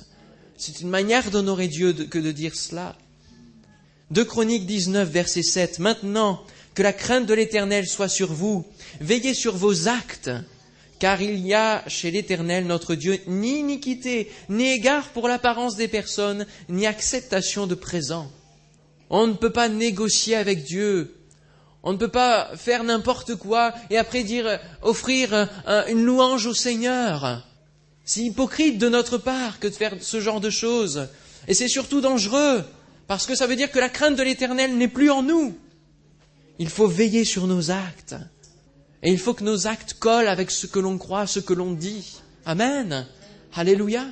[0.58, 2.98] C'est une manière d'honorer Dieu que de dire cela.
[4.12, 5.80] De Chroniques 19, verset 7.
[5.80, 8.65] Maintenant, que la crainte de l'Éternel soit sur vous,
[9.00, 10.32] veillez sur vos actes,
[11.00, 15.88] car il y a chez l'Éternel notre Dieu ni iniquité, ni égard pour l'apparence des
[15.88, 18.30] personnes, ni acceptation de présent.
[19.10, 21.19] On ne peut pas négocier avec Dieu
[21.84, 25.50] on ne peut pas faire n'importe quoi et après dire, offrir
[25.88, 27.46] une louange au Seigneur.
[28.04, 31.08] C'est hypocrite de notre part que de faire ce genre de choses.
[31.48, 32.63] Et c'est surtout dangereux,
[33.08, 35.58] parce que ça veut dire que la crainte de l'Éternel n'est plus en nous.
[36.58, 38.15] Il faut veiller sur nos actes.
[39.02, 41.72] Et il faut que nos actes collent avec ce que l'on croit, ce que l'on
[41.72, 42.20] dit.
[42.46, 43.08] Amen.
[43.56, 44.06] Alléluia.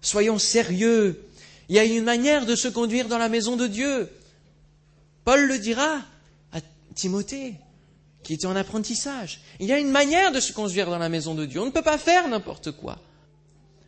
[0.00, 1.22] Soyons sérieux.
[1.68, 4.08] Il y a une manière de se conduire dans la maison de Dieu.
[5.24, 6.00] Paul le dira,
[6.94, 7.56] Timothée,
[8.22, 9.40] qui était en apprentissage.
[9.60, 11.60] Il y a une manière de se conduire dans la maison de Dieu.
[11.60, 12.98] On ne peut pas faire n'importe quoi.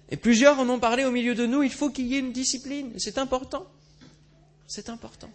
[0.09, 2.33] Et plusieurs en ont parlé au milieu de nous, il faut qu'il y ait une
[2.33, 2.93] discipline.
[2.99, 3.67] C'est important.
[4.67, 5.31] C'est important.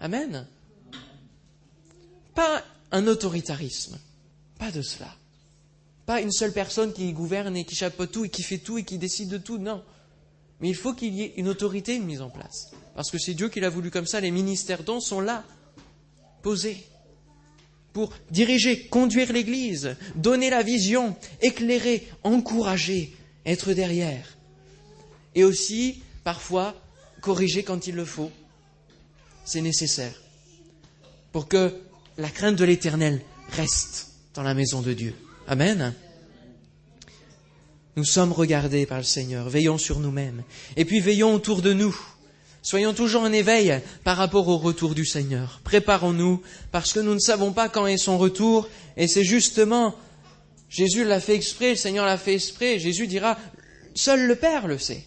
[0.00, 0.46] Amen.
[2.34, 3.98] Pas un autoritarisme.
[4.58, 5.14] Pas de cela.
[6.06, 8.84] Pas une seule personne qui gouverne et qui chapeaute tout et qui fait tout et
[8.84, 9.58] qui décide de tout.
[9.58, 9.82] Non.
[10.60, 12.70] Mais il faut qu'il y ait une autorité mise en place.
[12.94, 14.20] Parce que c'est Dieu qui l'a voulu comme ça.
[14.20, 15.44] Les ministères dons sont là,
[16.42, 16.86] posés
[17.92, 24.36] pour diriger, conduire l'Église, donner la vision, éclairer, encourager, être derrière.
[25.34, 26.74] Et aussi, parfois,
[27.20, 28.30] corriger quand il le faut.
[29.44, 30.14] C'est nécessaire.
[31.32, 31.74] Pour que
[32.18, 35.14] la crainte de l'éternel reste dans la maison de Dieu.
[35.46, 35.94] Amen.
[37.96, 40.42] Nous sommes regardés par le Seigneur, veillons sur nous-mêmes,
[40.76, 41.94] et puis veillons autour de nous.
[42.62, 45.60] Soyons toujours en éveil par rapport au retour du Seigneur.
[45.64, 49.96] Préparons-nous, parce que nous ne savons pas quand est son retour, et c'est justement,
[50.68, 53.36] Jésus l'a fait exprès, le Seigneur l'a fait exprès, Jésus dira,
[53.96, 55.04] seul le Père le sait,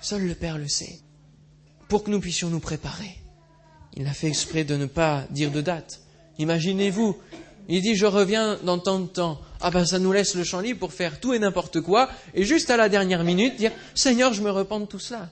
[0.00, 0.98] seul le Père le sait,
[1.88, 3.16] pour que nous puissions nous préparer.
[3.94, 6.00] Il a fait exprès de ne pas dire de date.
[6.38, 7.16] Imaginez-vous,
[7.68, 9.40] il dit je reviens dans tant de temps.
[9.60, 12.44] Ah ben ça nous laisse le champ libre pour faire tout et n'importe quoi, et
[12.44, 15.30] juste à la dernière minute dire Seigneur, je me repens de tout cela.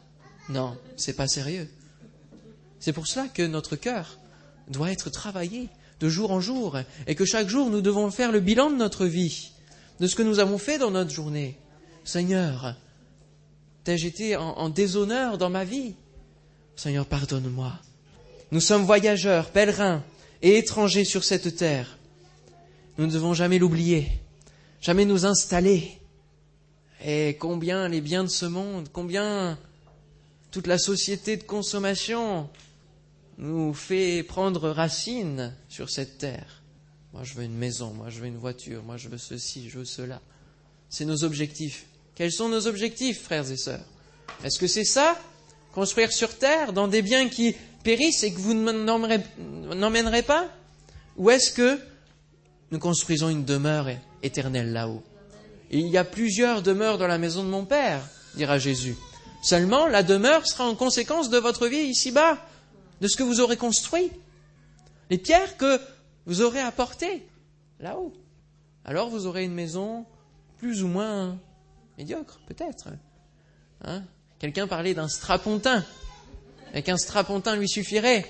[0.48, 1.68] Non, c'est pas sérieux.
[2.80, 4.18] C'est pour cela que notre cœur
[4.68, 5.68] doit être travaillé
[6.00, 9.06] de jour en jour, et que chaque jour nous devons faire le bilan de notre
[9.06, 9.52] vie,
[10.00, 11.56] de ce que nous avons fait dans notre journée.
[12.04, 12.76] Seigneur,
[13.84, 15.94] t'ai-je été en, en déshonneur dans ma vie?
[16.76, 17.72] Seigneur, pardonne-moi.
[18.50, 20.02] Nous sommes voyageurs, pèlerins
[20.42, 21.98] et étrangers sur cette terre.
[22.98, 24.08] Nous ne devons jamais l'oublier,
[24.80, 25.98] jamais nous installer.
[27.04, 29.58] Et combien les biens de ce monde, combien
[30.54, 32.48] toute la société de consommation
[33.38, 36.62] nous fait prendre racine sur cette terre.
[37.12, 39.80] Moi, je veux une maison, moi, je veux une voiture, moi, je veux ceci, je
[39.80, 40.20] veux cela.
[40.88, 41.86] C'est nos objectifs.
[42.14, 43.84] Quels sont nos objectifs, frères et sœurs?
[44.44, 45.20] Est-ce que c'est ça?
[45.72, 50.48] Construire sur terre, dans des biens qui périssent et que vous n'emmènerez pas?
[51.16, 51.80] Ou est-ce que
[52.70, 53.88] nous construisons une demeure
[54.22, 55.02] éternelle là-haut?
[55.72, 58.94] Il y a plusieurs demeures dans la maison de mon Père, dira Jésus.
[59.44, 62.38] Seulement, la demeure sera en conséquence de votre vie ici-bas,
[63.02, 64.10] de ce que vous aurez construit,
[65.10, 65.78] les pierres que
[66.24, 67.26] vous aurez apportées
[67.78, 68.14] là-haut.
[68.86, 70.06] Alors vous aurez une maison
[70.56, 71.36] plus ou moins
[71.98, 72.88] médiocre, peut-être.
[73.84, 74.04] Hein?
[74.38, 75.84] Quelqu'un parlait d'un strapontin.
[76.72, 78.24] Et qu'un strapontin lui suffirait.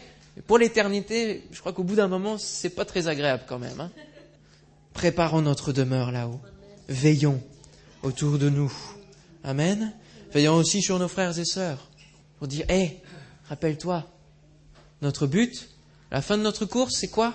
[0.49, 3.81] pour l'éternité, je crois qu'au bout d'un moment, c'est pas très agréable quand même.
[3.81, 3.93] Hein.
[4.93, 6.41] Préparons notre demeure là-haut.
[6.89, 7.41] Veillons
[8.03, 8.73] autour de nous.
[9.45, 9.93] Amen.
[10.35, 11.79] Veillons aussi sur nos frères et sœurs.
[12.39, 12.99] Pour dire, hé,
[13.49, 14.05] rappelle-toi,
[15.01, 15.69] notre but,
[16.11, 17.35] la fin de notre course, c'est quoi?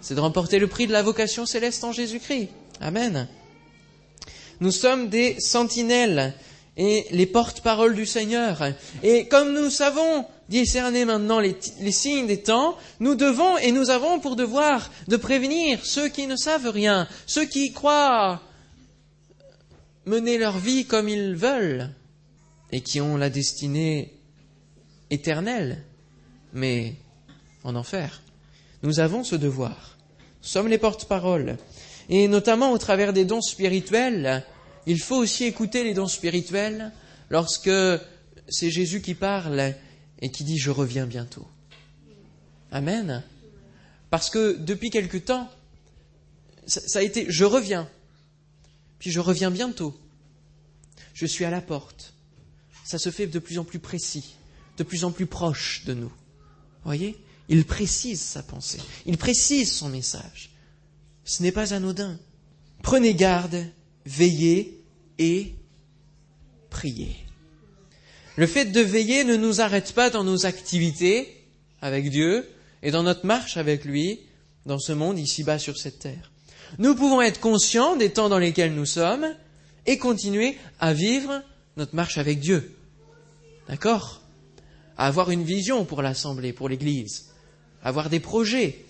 [0.00, 2.50] C'est de remporter le prix de la vocation céleste en Jésus-Christ.
[2.80, 3.26] Amen.
[4.60, 6.32] Nous sommes des sentinelles
[6.76, 8.62] et les porte-paroles du Seigneur.
[9.02, 13.90] Et comme nous savons discerner maintenant les, les, signes des temps, nous devons et nous
[13.90, 18.40] avons pour devoir de prévenir ceux qui ne savent rien, ceux qui croient
[20.06, 21.90] mener leur vie comme ils veulent
[22.72, 24.14] et qui ont la destinée
[25.10, 25.82] éternelle,
[26.52, 26.94] mais
[27.64, 28.22] en enfer.
[28.82, 29.98] Nous avons ce devoir.
[30.42, 31.58] Nous sommes les porte-paroles.
[32.08, 34.44] Et notamment au travers des dons spirituels,
[34.86, 36.92] il faut aussi écouter les dons spirituels
[37.28, 37.70] lorsque
[38.48, 39.74] c'est Jésus qui parle
[40.20, 41.46] et qui dit Je reviens bientôt.
[42.72, 43.22] Amen.
[44.10, 45.48] Parce que depuis quelque temps,
[46.66, 47.88] ça a été Je reviens,
[48.98, 49.96] puis je reviens bientôt.
[51.14, 52.14] Je suis à la porte.
[52.90, 54.34] Ça se fait de plus en plus précis,
[54.76, 56.10] de plus en plus proche de nous.
[56.82, 57.16] Voyez?
[57.48, 60.50] Il précise sa pensée, il précise son message.
[61.24, 62.18] Ce n'est pas anodin.
[62.82, 63.64] Prenez garde
[64.06, 64.82] veiller
[65.20, 65.54] et
[66.68, 67.14] prier.
[68.34, 71.46] Le fait de veiller ne nous arrête pas dans nos activités
[71.80, 72.44] avec Dieu
[72.82, 74.18] et dans notre marche avec lui
[74.66, 76.32] dans ce monde ici-bas sur cette terre.
[76.80, 79.32] Nous pouvons être conscients des temps dans lesquels nous sommes
[79.86, 81.40] et continuer à vivre
[81.76, 82.74] notre marche avec Dieu.
[83.70, 84.20] D'accord?
[84.96, 87.30] Avoir une vision pour l'Assemblée, pour l'Église,
[87.84, 88.84] avoir des projets.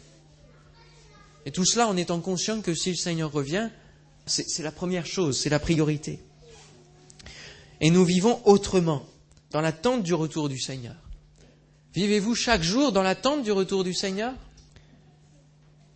[1.45, 3.69] Et tout cela en étant conscient que si le Seigneur revient,
[4.25, 6.19] c'est la première chose, c'est la priorité.
[7.83, 9.05] Et nous vivons autrement,
[9.51, 10.97] dans l'attente du retour du Seigneur.
[11.93, 14.33] Vivez-vous chaque jour dans l'attente du retour du Seigneur?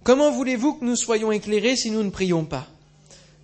[0.03, 2.68] Comment voulez-vous que nous soyons éclairés si nous ne prions pas?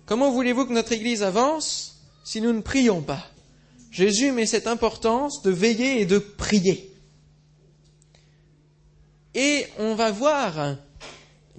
[0.05, 3.30] Comment voulez-vous que notre Église avance si nous ne prions pas?
[3.91, 6.95] Jésus met cette importance de veiller et de prier.
[9.35, 10.77] Et on va voir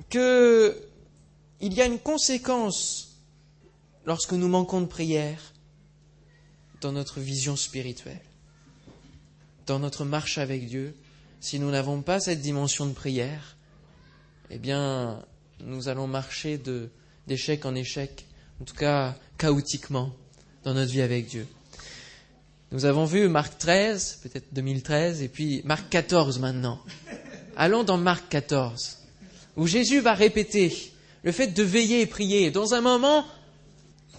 [0.09, 0.77] que
[1.61, 3.19] il y a une conséquence
[4.07, 5.53] lorsque nous manquons de prière
[6.81, 8.21] dans notre vision spirituelle,
[9.67, 10.97] dans notre marche avec Dieu,
[11.41, 13.57] si nous n'avons pas cette dimension de prière,
[14.51, 15.25] eh bien,
[15.61, 16.61] nous allons marcher
[17.27, 18.27] d'échec en échec,
[18.61, 20.13] en tout cas chaotiquement,
[20.65, 21.47] dans notre vie avec Dieu.
[22.73, 26.81] Nous avons vu Marc 13, peut-être 2013, et puis Marc 14 maintenant.
[27.57, 28.99] Allons dans Marc 14,
[29.57, 32.51] où Jésus va répéter le fait de veiller et prier.
[32.51, 33.27] Dans un moment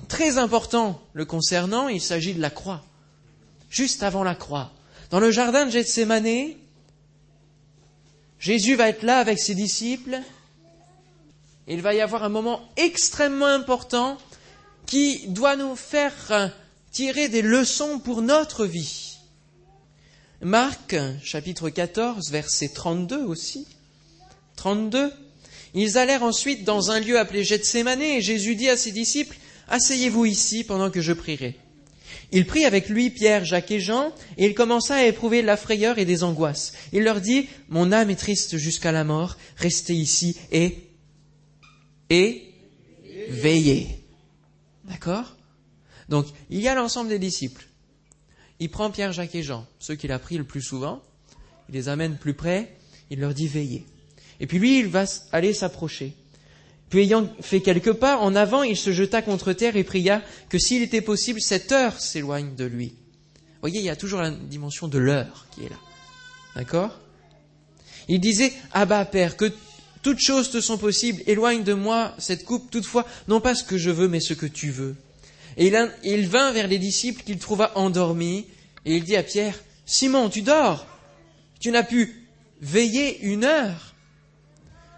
[0.08, 2.84] très important le concernant, il s'agit de la croix.
[3.70, 4.72] Juste avant la croix.
[5.10, 6.54] Dans le jardin de Gethsemane,
[8.39, 10.22] Jésus va être là avec ses disciples
[11.68, 14.18] il va y avoir un moment extrêmement important
[14.86, 16.52] qui doit nous faire
[16.93, 19.17] tirer des leçons pour notre vie.
[20.41, 23.65] Marc, chapitre 14, verset 32 aussi.
[24.58, 25.12] 32.
[25.73, 29.36] Ils allèrent ensuite dans un lieu appelé Gethsemane et Jésus dit à ses disciples,
[29.69, 31.56] Asseyez-vous ici pendant que je prierai.
[32.32, 35.58] Il prit avec lui Pierre, Jacques et Jean, et il commença à éprouver de la
[35.58, 36.73] frayeur et des angoisses.
[36.91, 40.77] Il leur dit, Mon âme est triste jusqu'à la mort, restez ici et,
[42.12, 42.53] et,
[43.29, 43.88] veillez.
[44.84, 45.36] D'accord?
[46.10, 47.66] Donc, il y a l'ensemble des disciples.
[48.60, 51.02] Il prend Pierre, Jacques et Jean, ceux qu'il a pris le plus souvent,
[51.70, 52.76] il les amène plus près,
[53.10, 53.86] il leur dit veillez.
[54.39, 56.13] Et puis lui, il va aller s'approcher.
[56.89, 60.60] Puis ayant fait quelques pas en avant, il se jeta contre terre et pria que
[60.60, 62.89] s'il était possible, cette heure s'éloigne de lui.
[63.36, 65.80] Vous voyez, il y a toujours la dimension de l'heure qui est là.
[66.56, 67.00] D'accord?
[68.08, 69.52] Il disait, Abba Père, que
[70.02, 73.78] toutes choses te sont possibles, éloigne de moi cette coupe, toutefois, non pas ce que
[73.78, 74.96] je veux, mais ce que tu veux.
[75.58, 75.72] Et
[76.04, 78.46] il, vint vers les disciples qu'il trouva endormis,
[78.86, 80.86] et il dit à Pierre, Simon, tu dors,
[81.60, 82.28] tu n'as pu
[82.62, 83.94] veiller une heure.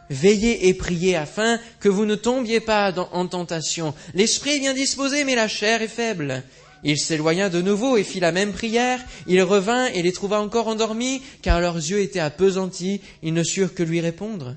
[0.10, 3.96] Veillez et priez afin que vous ne tombiez pas en tentation.
[4.14, 6.44] L'esprit est bien disposé, mais la chair est faible.
[6.84, 9.04] Il s'éloigna de nouveau et fit la même prière.
[9.26, 13.02] Il revint et les trouva encore endormis, car leurs yeux étaient appesantis.
[13.24, 14.56] Ils ne surent que lui répondre.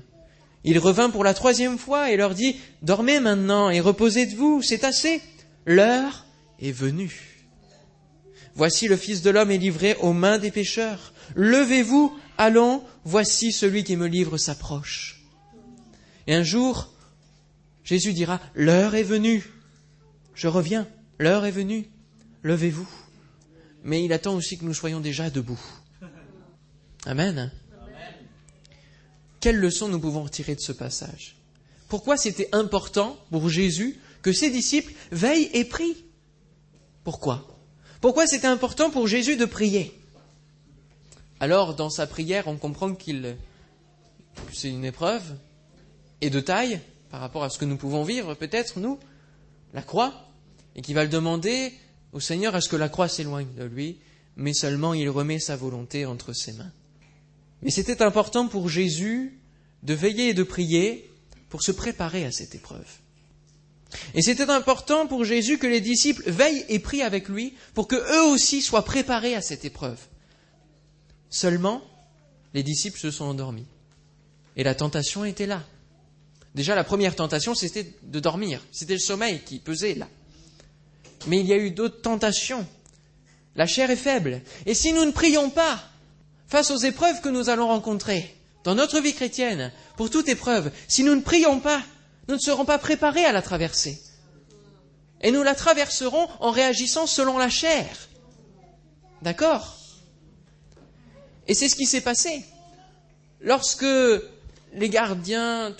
[0.63, 4.61] Il revint pour la troisième fois et leur dit, Dormez maintenant et reposez de vous,
[4.61, 5.21] c'est assez.
[5.69, 6.25] L'heure
[6.59, 7.45] est venue.
[8.55, 11.13] Voici le Fils de l'homme est livré aux mains des pécheurs.
[11.35, 15.21] Levez-vous, allons, voici celui qui me livre s'approche.
[16.25, 16.91] Et un jour,
[17.83, 19.45] Jésus dira, l'heure est venue.
[20.33, 20.87] Je reviens,
[21.19, 21.87] l'heure est venue.
[22.41, 22.89] Levez-vous.
[23.83, 25.61] Mais il attend aussi que nous soyons déjà debout.
[27.05, 27.51] Amen.
[29.39, 31.35] Quelle leçon nous pouvons retirer de ce passage?
[31.89, 36.05] Pourquoi c'était important pour Jésus que ses disciples veillent et prient
[37.03, 37.47] Pourquoi?
[38.01, 39.93] Pourquoi c'était important pour Jésus de prier?
[41.39, 43.37] Alors, dans sa prière, on comprend qu'il
[44.53, 45.35] c'est une épreuve,
[46.21, 46.79] et de taille
[47.09, 48.99] par rapport à ce que nous pouvons vivre, peut-être, nous,
[49.73, 50.13] la croix,
[50.75, 51.73] et qui va le demander
[52.13, 53.99] au Seigneur à ce que la croix s'éloigne de lui,
[54.35, 56.71] mais seulement il remet sa volonté entre ses mains.
[57.61, 59.39] Mais c'était important pour Jésus
[59.83, 61.09] de veiller et de prier
[61.49, 62.87] pour se préparer à cette épreuve.
[64.13, 67.95] Et c'était important pour Jésus que les disciples veillent et prient avec lui pour que
[67.95, 69.99] eux aussi soient préparés à cette épreuve.
[71.29, 71.81] Seulement,
[72.53, 73.65] les disciples se sont endormis.
[74.55, 75.63] Et la tentation était là.
[76.55, 78.61] Déjà, la première tentation, c'était de dormir.
[78.71, 80.07] C'était le sommeil qui pesait là.
[81.27, 82.65] Mais il y a eu d'autres tentations.
[83.55, 84.41] La chair est faible.
[84.65, 85.83] Et si nous ne prions pas
[86.47, 91.03] face aux épreuves que nous allons rencontrer dans notre vie chrétienne, pour toute épreuve, si
[91.03, 91.81] nous ne prions pas,
[92.29, 93.99] nous ne serons pas préparés à la traverser.
[95.21, 97.87] Et nous la traverserons en réagissant selon la chair.
[99.23, 99.75] D'accord?
[101.47, 102.45] Et c'est ce qui s'est passé.
[103.41, 103.83] Lorsque
[104.75, 105.75] les gardiens,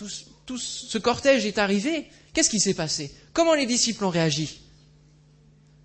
[0.47, 3.13] tout ce cortège est arrivé, qu'est-ce qui s'est passé?
[3.31, 4.59] Comment les disciples ont réagi?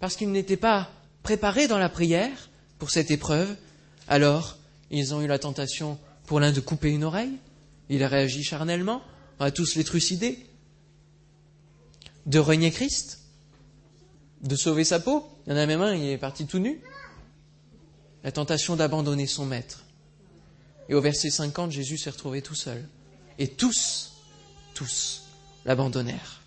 [0.00, 0.90] Parce qu'ils n'étaient pas
[1.22, 2.48] préparés dans la prière
[2.79, 3.55] pour cette épreuve,
[4.09, 4.57] alors
[4.90, 7.37] ils ont eu la tentation pour l'un de couper une oreille,
[7.90, 9.03] il a réagi charnellement,
[9.38, 10.46] on va tous les trucider,
[12.26, 13.20] de renier Christ,
[14.42, 16.80] de sauver sa peau, il y en a même un, il est parti tout nu,
[18.22, 19.84] la tentation d'abandonner son maître.
[20.88, 22.87] Et au verset 50, Jésus s'est retrouvé tout seul.
[23.38, 24.12] Et tous
[24.74, 25.22] tous
[25.64, 26.40] l'abandonnèrent.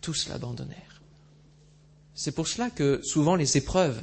[0.00, 1.02] Tous l'abandonnèrent.
[2.14, 4.02] C'est pour cela que souvent les épreuves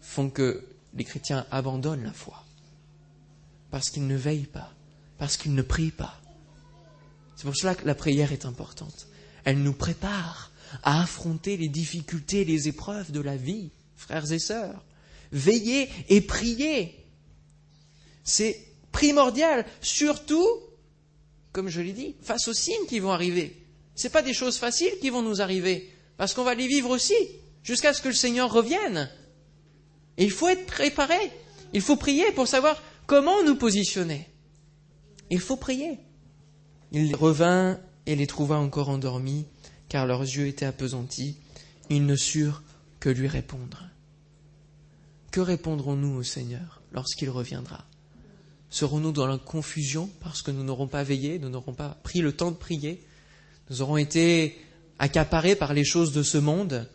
[0.00, 2.44] font que les chrétiens abandonnent la foi.
[3.70, 4.72] Parce qu'ils ne veillent pas,
[5.18, 6.20] parce qu'ils ne prient pas.
[7.36, 9.06] C'est pour cela que la prière est importante.
[9.48, 14.84] Elle nous prépare à affronter les difficultés, les épreuves de la vie, frères et sœurs.
[15.32, 16.94] Veillez et priez.
[18.24, 18.62] C'est
[18.92, 20.46] primordial, surtout
[21.50, 23.56] comme je l'ai dit, face aux signes qui vont arriver.
[23.94, 27.16] Ce pas des choses faciles qui vont nous arriver, parce qu'on va les vivre aussi,
[27.62, 29.10] jusqu'à ce que le Seigneur revienne.
[30.18, 31.32] Il faut être préparé.
[31.72, 34.28] Il faut prier pour savoir comment nous positionner.
[35.30, 35.98] Il faut prier.
[36.92, 39.44] Il revint et les trouva encore endormis,
[39.90, 41.36] car leurs yeux étaient appesantis.
[41.90, 42.62] Ils ne surent
[43.00, 43.84] que lui répondre.
[45.30, 47.84] Que répondrons-nous au Seigneur lorsqu'il reviendra?
[48.70, 52.32] Serons-nous dans la confusion parce que nous n'aurons pas veillé, nous n'aurons pas pris le
[52.32, 53.04] temps de prier?
[53.68, 54.58] Nous aurons été
[54.98, 56.88] accaparés par les choses de ce monde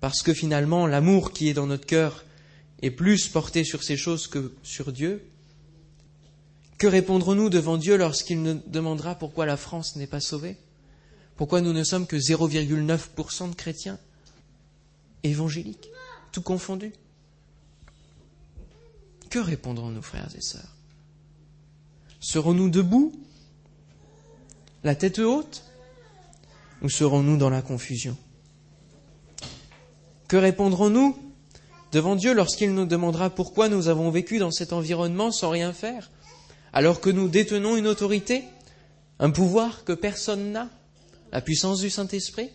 [0.00, 2.24] parce que finalement l'amour qui est dans notre cœur
[2.82, 5.24] est plus porté sur ces choses que sur Dieu?
[6.78, 10.56] Que répondrons-nous devant Dieu lorsqu'il nous demandera pourquoi la France n'est pas sauvée?
[11.36, 13.98] Pourquoi nous ne sommes que 0,9% de chrétiens
[15.22, 15.88] évangéliques,
[16.32, 16.92] tout confondu
[19.30, 20.74] Que répondrons-nous, frères et sœurs?
[22.20, 23.12] Serons-nous debout,
[24.84, 25.64] la tête haute,
[26.82, 28.16] ou serons-nous dans la confusion?
[30.28, 31.16] Que répondrons-nous
[31.92, 36.10] devant Dieu lorsqu'il nous demandera pourquoi nous avons vécu dans cet environnement sans rien faire,
[36.72, 38.44] alors que nous détenons une autorité,
[39.18, 40.68] un pouvoir que personne n'a,
[41.32, 42.50] la puissance du Saint-Esprit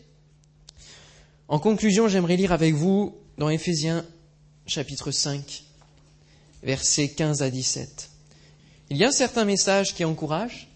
[1.47, 4.05] En conclusion, j'aimerais lire avec vous dans Éphésiens
[4.67, 5.63] chapitre 5,
[6.63, 8.09] versets 15 à 17.
[8.89, 10.67] Il y a certains messages qui encouragent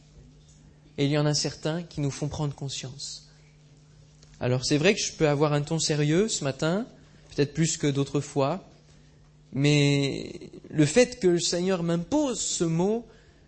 [0.97, 3.29] et il y en a certains qui nous font prendre conscience.
[4.39, 6.85] Alors c'est vrai que je peux avoir un ton sérieux ce matin,
[7.35, 8.67] peut-être plus que d'autres fois,
[9.53, 13.05] mais le fait que le Seigneur m'impose ce mot,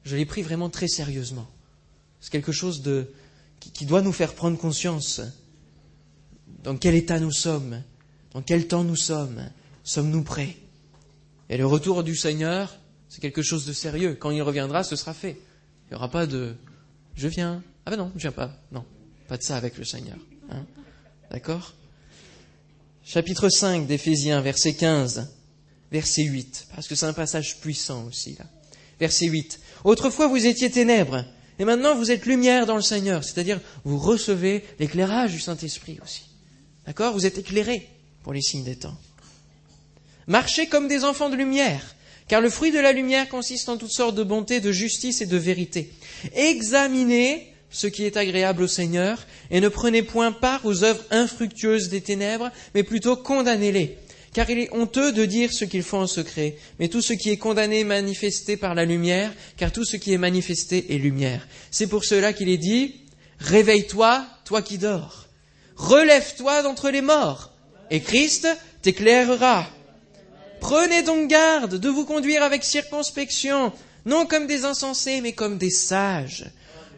[0.08, 1.47] je l'ai pris vraiment très sérieusement.
[2.22, 2.82] C'est quelque chose
[3.60, 5.22] qui, doit nous faire prendre conscience
[6.64, 7.84] dans quel état nous sommes,
[8.34, 9.49] dans quel temps nous sommes,
[9.84, 10.55] sommes-nous prêts
[11.49, 12.78] Et le retour du Seigneur,
[13.10, 14.16] c'est quelque chose de sérieux.
[14.20, 15.38] Quand il reviendra, ce sera fait.
[15.86, 16.55] Il n'y aura pas de
[17.16, 17.64] je viens.
[17.86, 18.55] Ah ben non, je viens pas.
[18.72, 18.86] Non,
[19.28, 20.18] pas de ça avec le Seigneur.
[20.49, 20.66] Hein.
[21.32, 21.74] D'accord?
[23.03, 25.34] Chapitre 5 d'Éphésiens, verset 15,
[25.91, 28.45] verset 8, parce que c'est un passage puissant aussi là.
[28.99, 29.60] Verset 8.
[29.88, 31.23] Autrefois vous étiez ténèbres,
[31.59, 36.23] et maintenant vous êtes lumière dans le Seigneur, c'est-à-dire vous recevez l'éclairage du Saint-Esprit aussi.
[36.85, 37.13] D'accord?
[37.13, 37.88] Vous êtes éclairés
[38.21, 38.97] pour les signes des temps.
[40.27, 41.95] Marchez comme des enfants de lumière,
[42.27, 45.25] car le fruit de la lumière consiste en toutes sortes de bonté, de justice et
[45.25, 45.93] de vérité.
[46.35, 51.88] Examinez ce qui est agréable au Seigneur, et ne prenez point part aux œuvres infructueuses
[51.88, 53.97] des ténèbres, mais plutôt condamnez-les.
[54.38, 57.31] Car il est honteux de dire ce qu'il faut en secret, mais tout ce qui
[57.31, 61.47] est condamné est manifesté par la lumière, car tout ce qui est manifesté est lumière.
[61.71, 62.93] C'est pour cela qu'il est dit,
[63.39, 65.25] Réveille-toi, toi qui dors.
[65.75, 67.51] Relève-toi d'entre les morts,
[67.89, 68.47] et Christ
[68.83, 69.67] t'éclairera.
[70.59, 73.73] Prenez donc garde de vous conduire avec circonspection,
[74.05, 76.45] non comme des insensés, mais comme des sages.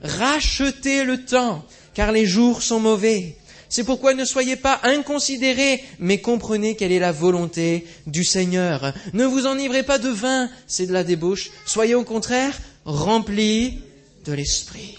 [0.03, 1.63] Rachetez le temps,
[1.93, 3.37] car les jours sont mauvais.
[3.69, 8.93] C'est pourquoi ne soyez pas inconsidérés, mais comprenez quelle est la volonté du Seigneur.
[9.13, 11.51] Ne vous enivrez pas de vin, c'est de la débauche.
[11.65, 13.79] Soyez au contraire remplis
[14.25, 14.97] de l'Esprit.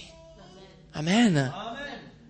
[0.95, 1.53] Amen.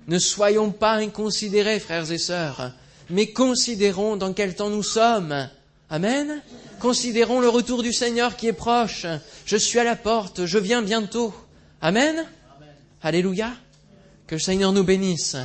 [0.08, 2.72] Ne soyons pas inconsidérés, frères et sœurs,
[3.10, 5.48] mais considérons dans quel temps nous sommes.
[5.90, 6.40] Amen.
[6.78, 9.04] Considérons le retour du Seigneur qui est proche.
[9.44, 11.34] Je suis à la porte, je viens bientôt.
[11.82, 12.24] Amen.
[13.02, 13.52] Alléluia.
[14.26, 15.36] Que le Seigneur nous bénisse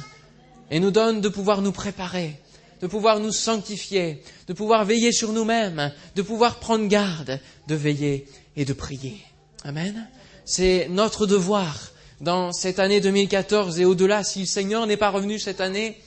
[0.71, 2.39] et nous donne de pouvoir nous préparer,
[2.81, 8.27] de pouvoir nous sanctifier, de pouvoir veiller sur nous-mêmes, de pouvoir prendre garde, de veiller
[8.55, 9.17] et de prier.
[9.63, 10.07] Amen.
[10.45, 11.91] C'est notre devoir
[12.21, 15.97] dans cette année 2014 et au-delà, si le Seigneur n'est pas revenu cette année,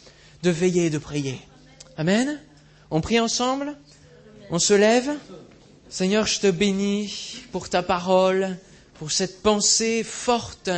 [0.42, 1.38] de veiller et de prier.
[1.96, 2.40] Amen.
[2.90, 3.76] On prie ensemble
[4.50, 5.10] on se lève.
[5.90, 8.56] Seigneur, je te bénis pour ta parole,
[8.98, 10.70] pour cette pensée forte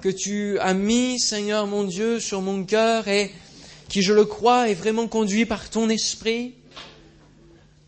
[0.00, 3.32] que tu as mis, Seigneur mon Dieu, sur mon cœur et
[3.88, 6.54] qui, je le crois, est vraiment conduit par ton esprit.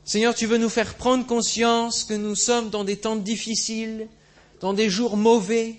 [0.04, 4.08] Seigneur, tu veux nous faire prendre conscience que nous sommes dans des temps difficiles,
[4.60, 5.74] dans des jours mauvais,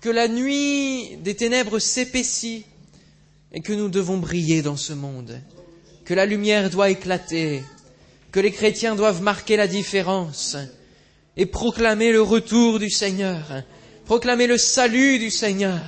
[0.00, 2.64] que la nuit des ténèbres s'épaissit
[3.52, 5.40] et que nous devons briller dans ce monde,
[6.04, 7.62] que la lumière doit éclater,
[8.32, 10.56] que les chrétiens doivent marquer la différence
[11.36, 13.62] et proclamer le retour du Seigneur,
[14.04, 15.80] proclamer le salut du Seigneur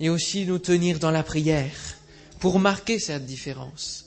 [0.00, 1.96] et aussi nous tenir dans la prière
[2.40, 4.06] pour marquer cette différence.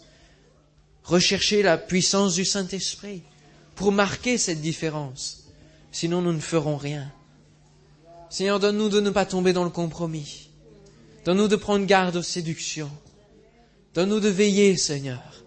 [1.04, 3.24] Rechercher la puissance du Saint-Esprit
[3.76, 5.46] pour marquer cette différence.
[5.92, 7.12] Sinon, nous ne ferons rien.
[8.30, 10.50] Seigneur, donne-nous de ne pas tomber dans le compromis.
[11.24, 12.92] Donne-nous de prendre garde aux séductions.
[13.94, 15.38] Donne-nous de veiller, Seigneur,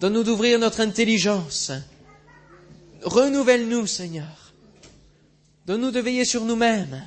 [0.00, 1.72] Donne-nous d'ouvrir notre intelligence.
[3.02, 4.45] Renouvelle-nous, Seigneur.
[5.66, 7.02] Donne-nous de veiller sur nous-mêmes.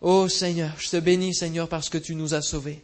[0.00, 2.82] Ô Seigneur, je te bénis, Seigneur, parce que tu nous as sauvés.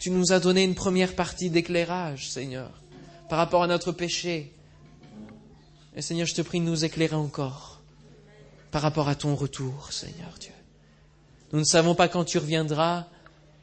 [0.00, 2.70] Tu nous as donné une première partie d'éclairage, Seigneur,
[3.28, 4.52] par rapport à notre péché.
[5.94, 7.80] Et Seigneur, je te prie de nous éclairer encore
[8.72, 10.52] par rapport à ton retour, Seigneur Dieu.
[11.52, 13.06] Nous ne savons pas quand tu reviendras,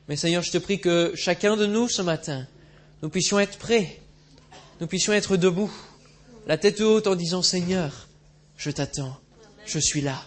[0.07, 2.47] mais Seigneur, je te prie que chacun de nous ce matin
[3.01, 3.99] nous puissions être prêts,
[4.79, 5.71] nous puissions être debout,
[6.47, 8.07] la tête haute en disant Seigneur,
[8.55, 9.17] je t'attends,
[9.65, 10.21] je suis là.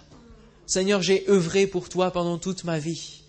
[0.67, 3.23] Seigneur, j'ai œuvré pour toi pendant toute ma vie,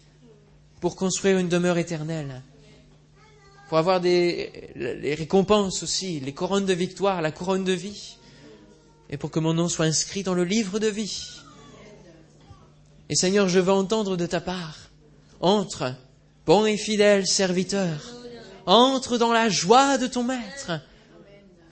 [0.81, 2.41] pour construire une demeure éternelle,
[3.69, 8.17] pour avoir des, les récompenses aussi, les couronnes de victoire, la couronne de vie,
[9.09, 11.27] et pour que mon nom soit inscrit dans le livre de vie.
[13.09, 14.77] Et Seigneur, je veux entendre de ta part,
[15.39, 15.93] entre,
[16.45, 18.15] bon et fidèle serviteur,
[18.65, 20.71] entre dans la joie de ton Maître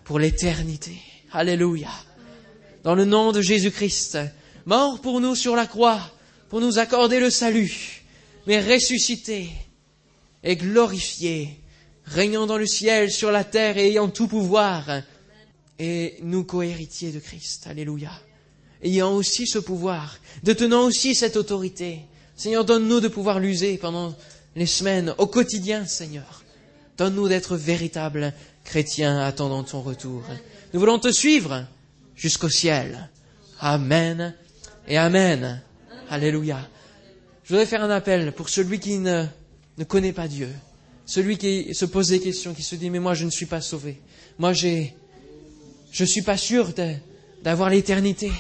[0.03, 0.97] pour l'éternité.
[1.31, 1.89] Alléluia.
[2.85, 4.19] Dans le nom de Jésus-Christ,
[4.67, 5.99] mort pour nous sur la croix,
[6.49, 8.03] pour nous accorder le salut,
[8.45, 9.49] mais ressuscité
[10.43, 11.59] et glorifié,
[12.05, 15.01] régnant dans le ciel, sur la terre et ayant tout pouvoir,
[15.79, 17.65] et nous cohéritiers de Christ.
[17.65, 18.11] Alléluia.
[18.83, 22.01] Ayant aussi ce pouvoir, détenant aussi cette autorité.
[22.35, 24.13] Seigneur, donne-nous de pouvoir l'user pendant
[24.55, 26.43] les semaines, au quotidien, Seigneur.
[26.99, 28.31] Donne-nous d'être véritables
[28.63, 30.21] chrétiens attendant ton retour.
[30.71, 31.65] Nous voulons te suivre
[32.15, 33.09] jusqu'au ciel.
[33.59, 34.33] Amen
[34.87, 35.61] et Amen.
[36.09, 36.67] Alléluia.
[37.43, 39.25] Je voudrais faire un appel pour celui qui ne,
[39.77, 40.49] ne connaît pas Dieu,
[41.05, 43.61] celui qui se pose des questions, qui se dit mais moi je ne suis pas
[43.61, 44.01] sauvé,
[44.39, 44.95] moi j'ai,
[45.91, 46.73] je ne suis pas sûr
[47.43, 48.31] d'avoir l'éternité,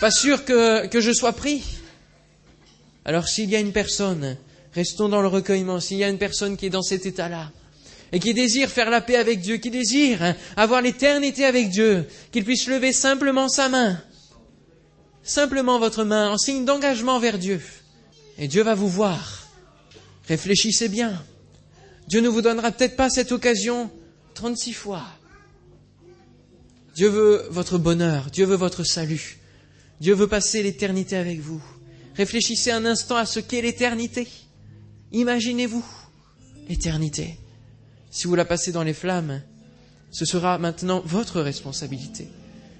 [0.00, 1.64] pas sûr que, que je sois pris.
[3.04, 4.36] Alors s'il y a une personne,
[4.72, 7.50] restons dans le recueillement, s'il y a une personne qui est dans cet état-là,
[8.12, 12.06] et qui désire faire la paix avec Dieu, qui désire hein, avoir l'éternité avec Dieu,
[12.32, 14.00] qu'il puisse lever simplement sa main,
[15.22, 17.60] simplement votre main, en signe d'engagement vers Dieu.
[18.38, 19.48] Et Dieu va vous voir.
[20.28, 21.22] Réfléchissez bien.
[22.08, 23.90] Dieu ne vous donnera peut-être pas cette occasion
[24.34, 25.04] 36 fois.
[26.94, 29.38] Dieu veut votre bonheur, Dieu veut votre salut.
[30.00, 31.62] Dieu veut passer l'éternité avec vous.
[32.16, 34.28] Réfléchissez un instant à ce qu'est l'éternité.
[35.12, 35.84] Imaginez-vous
[36.68, 37.38] l'éternité.
[38.14, 39.42] Si vous la passez dans les flammes,
[40.12, 42.28] ce sera maintenant votre responsabilité.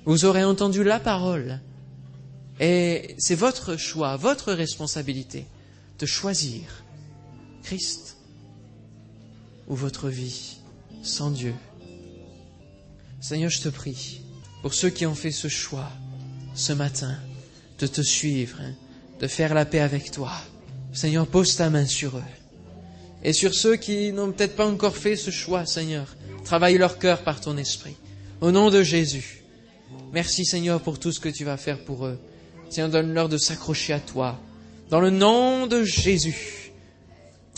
[0.05, 1.59] Vous aurez entendu la parole.
[2.61, 5.45] Et c'est votre choix, votre responsabilité
[5.99, 6.85] de choisir
[7.65, 8.17] Christ
[9.67, 10.59] ou votre vie
[11.03, 11.55] sans Dieu.
[13.21, 14.21] Seigneur, je te prie
[14.63, 15.91] pour ceux qui ont fait ce choix
[16.55, 17.19] ce matin
[17.81, 18.61] de te suivre,
[19.19, 20.31] de faire la paix avec toi.
[20.93, 22.44] Seigneur, pose ta main sur eux.
[23.25, 26.15] Et sur ceux qui n'ont peut-être pas encore fait ce choix, Seigneur,
[26.45, 27.97] travaille leur cœur par ton esprit.
[28.41, 29.43] Au nom de Jésus.
[30.13, 32.19] Merci, Seigneur, pour tout ce que tu vas faire pour eux.
[32.69, 34.39] Seigneur, donne-leur de s'accrocher à toi.
[34.91, 36.73] Dans le nom de Jésus.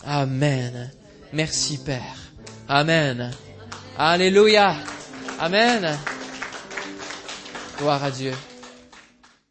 [0.04, 0.92] Amen.
[1.32, 2.32] Merci, Père.
[2.68, 3.32] Amen.
[3.98, 4.76] Alléluia.
[5.40, 5.98] Amen.
[7.78, 8.32] Gloire à Dieu.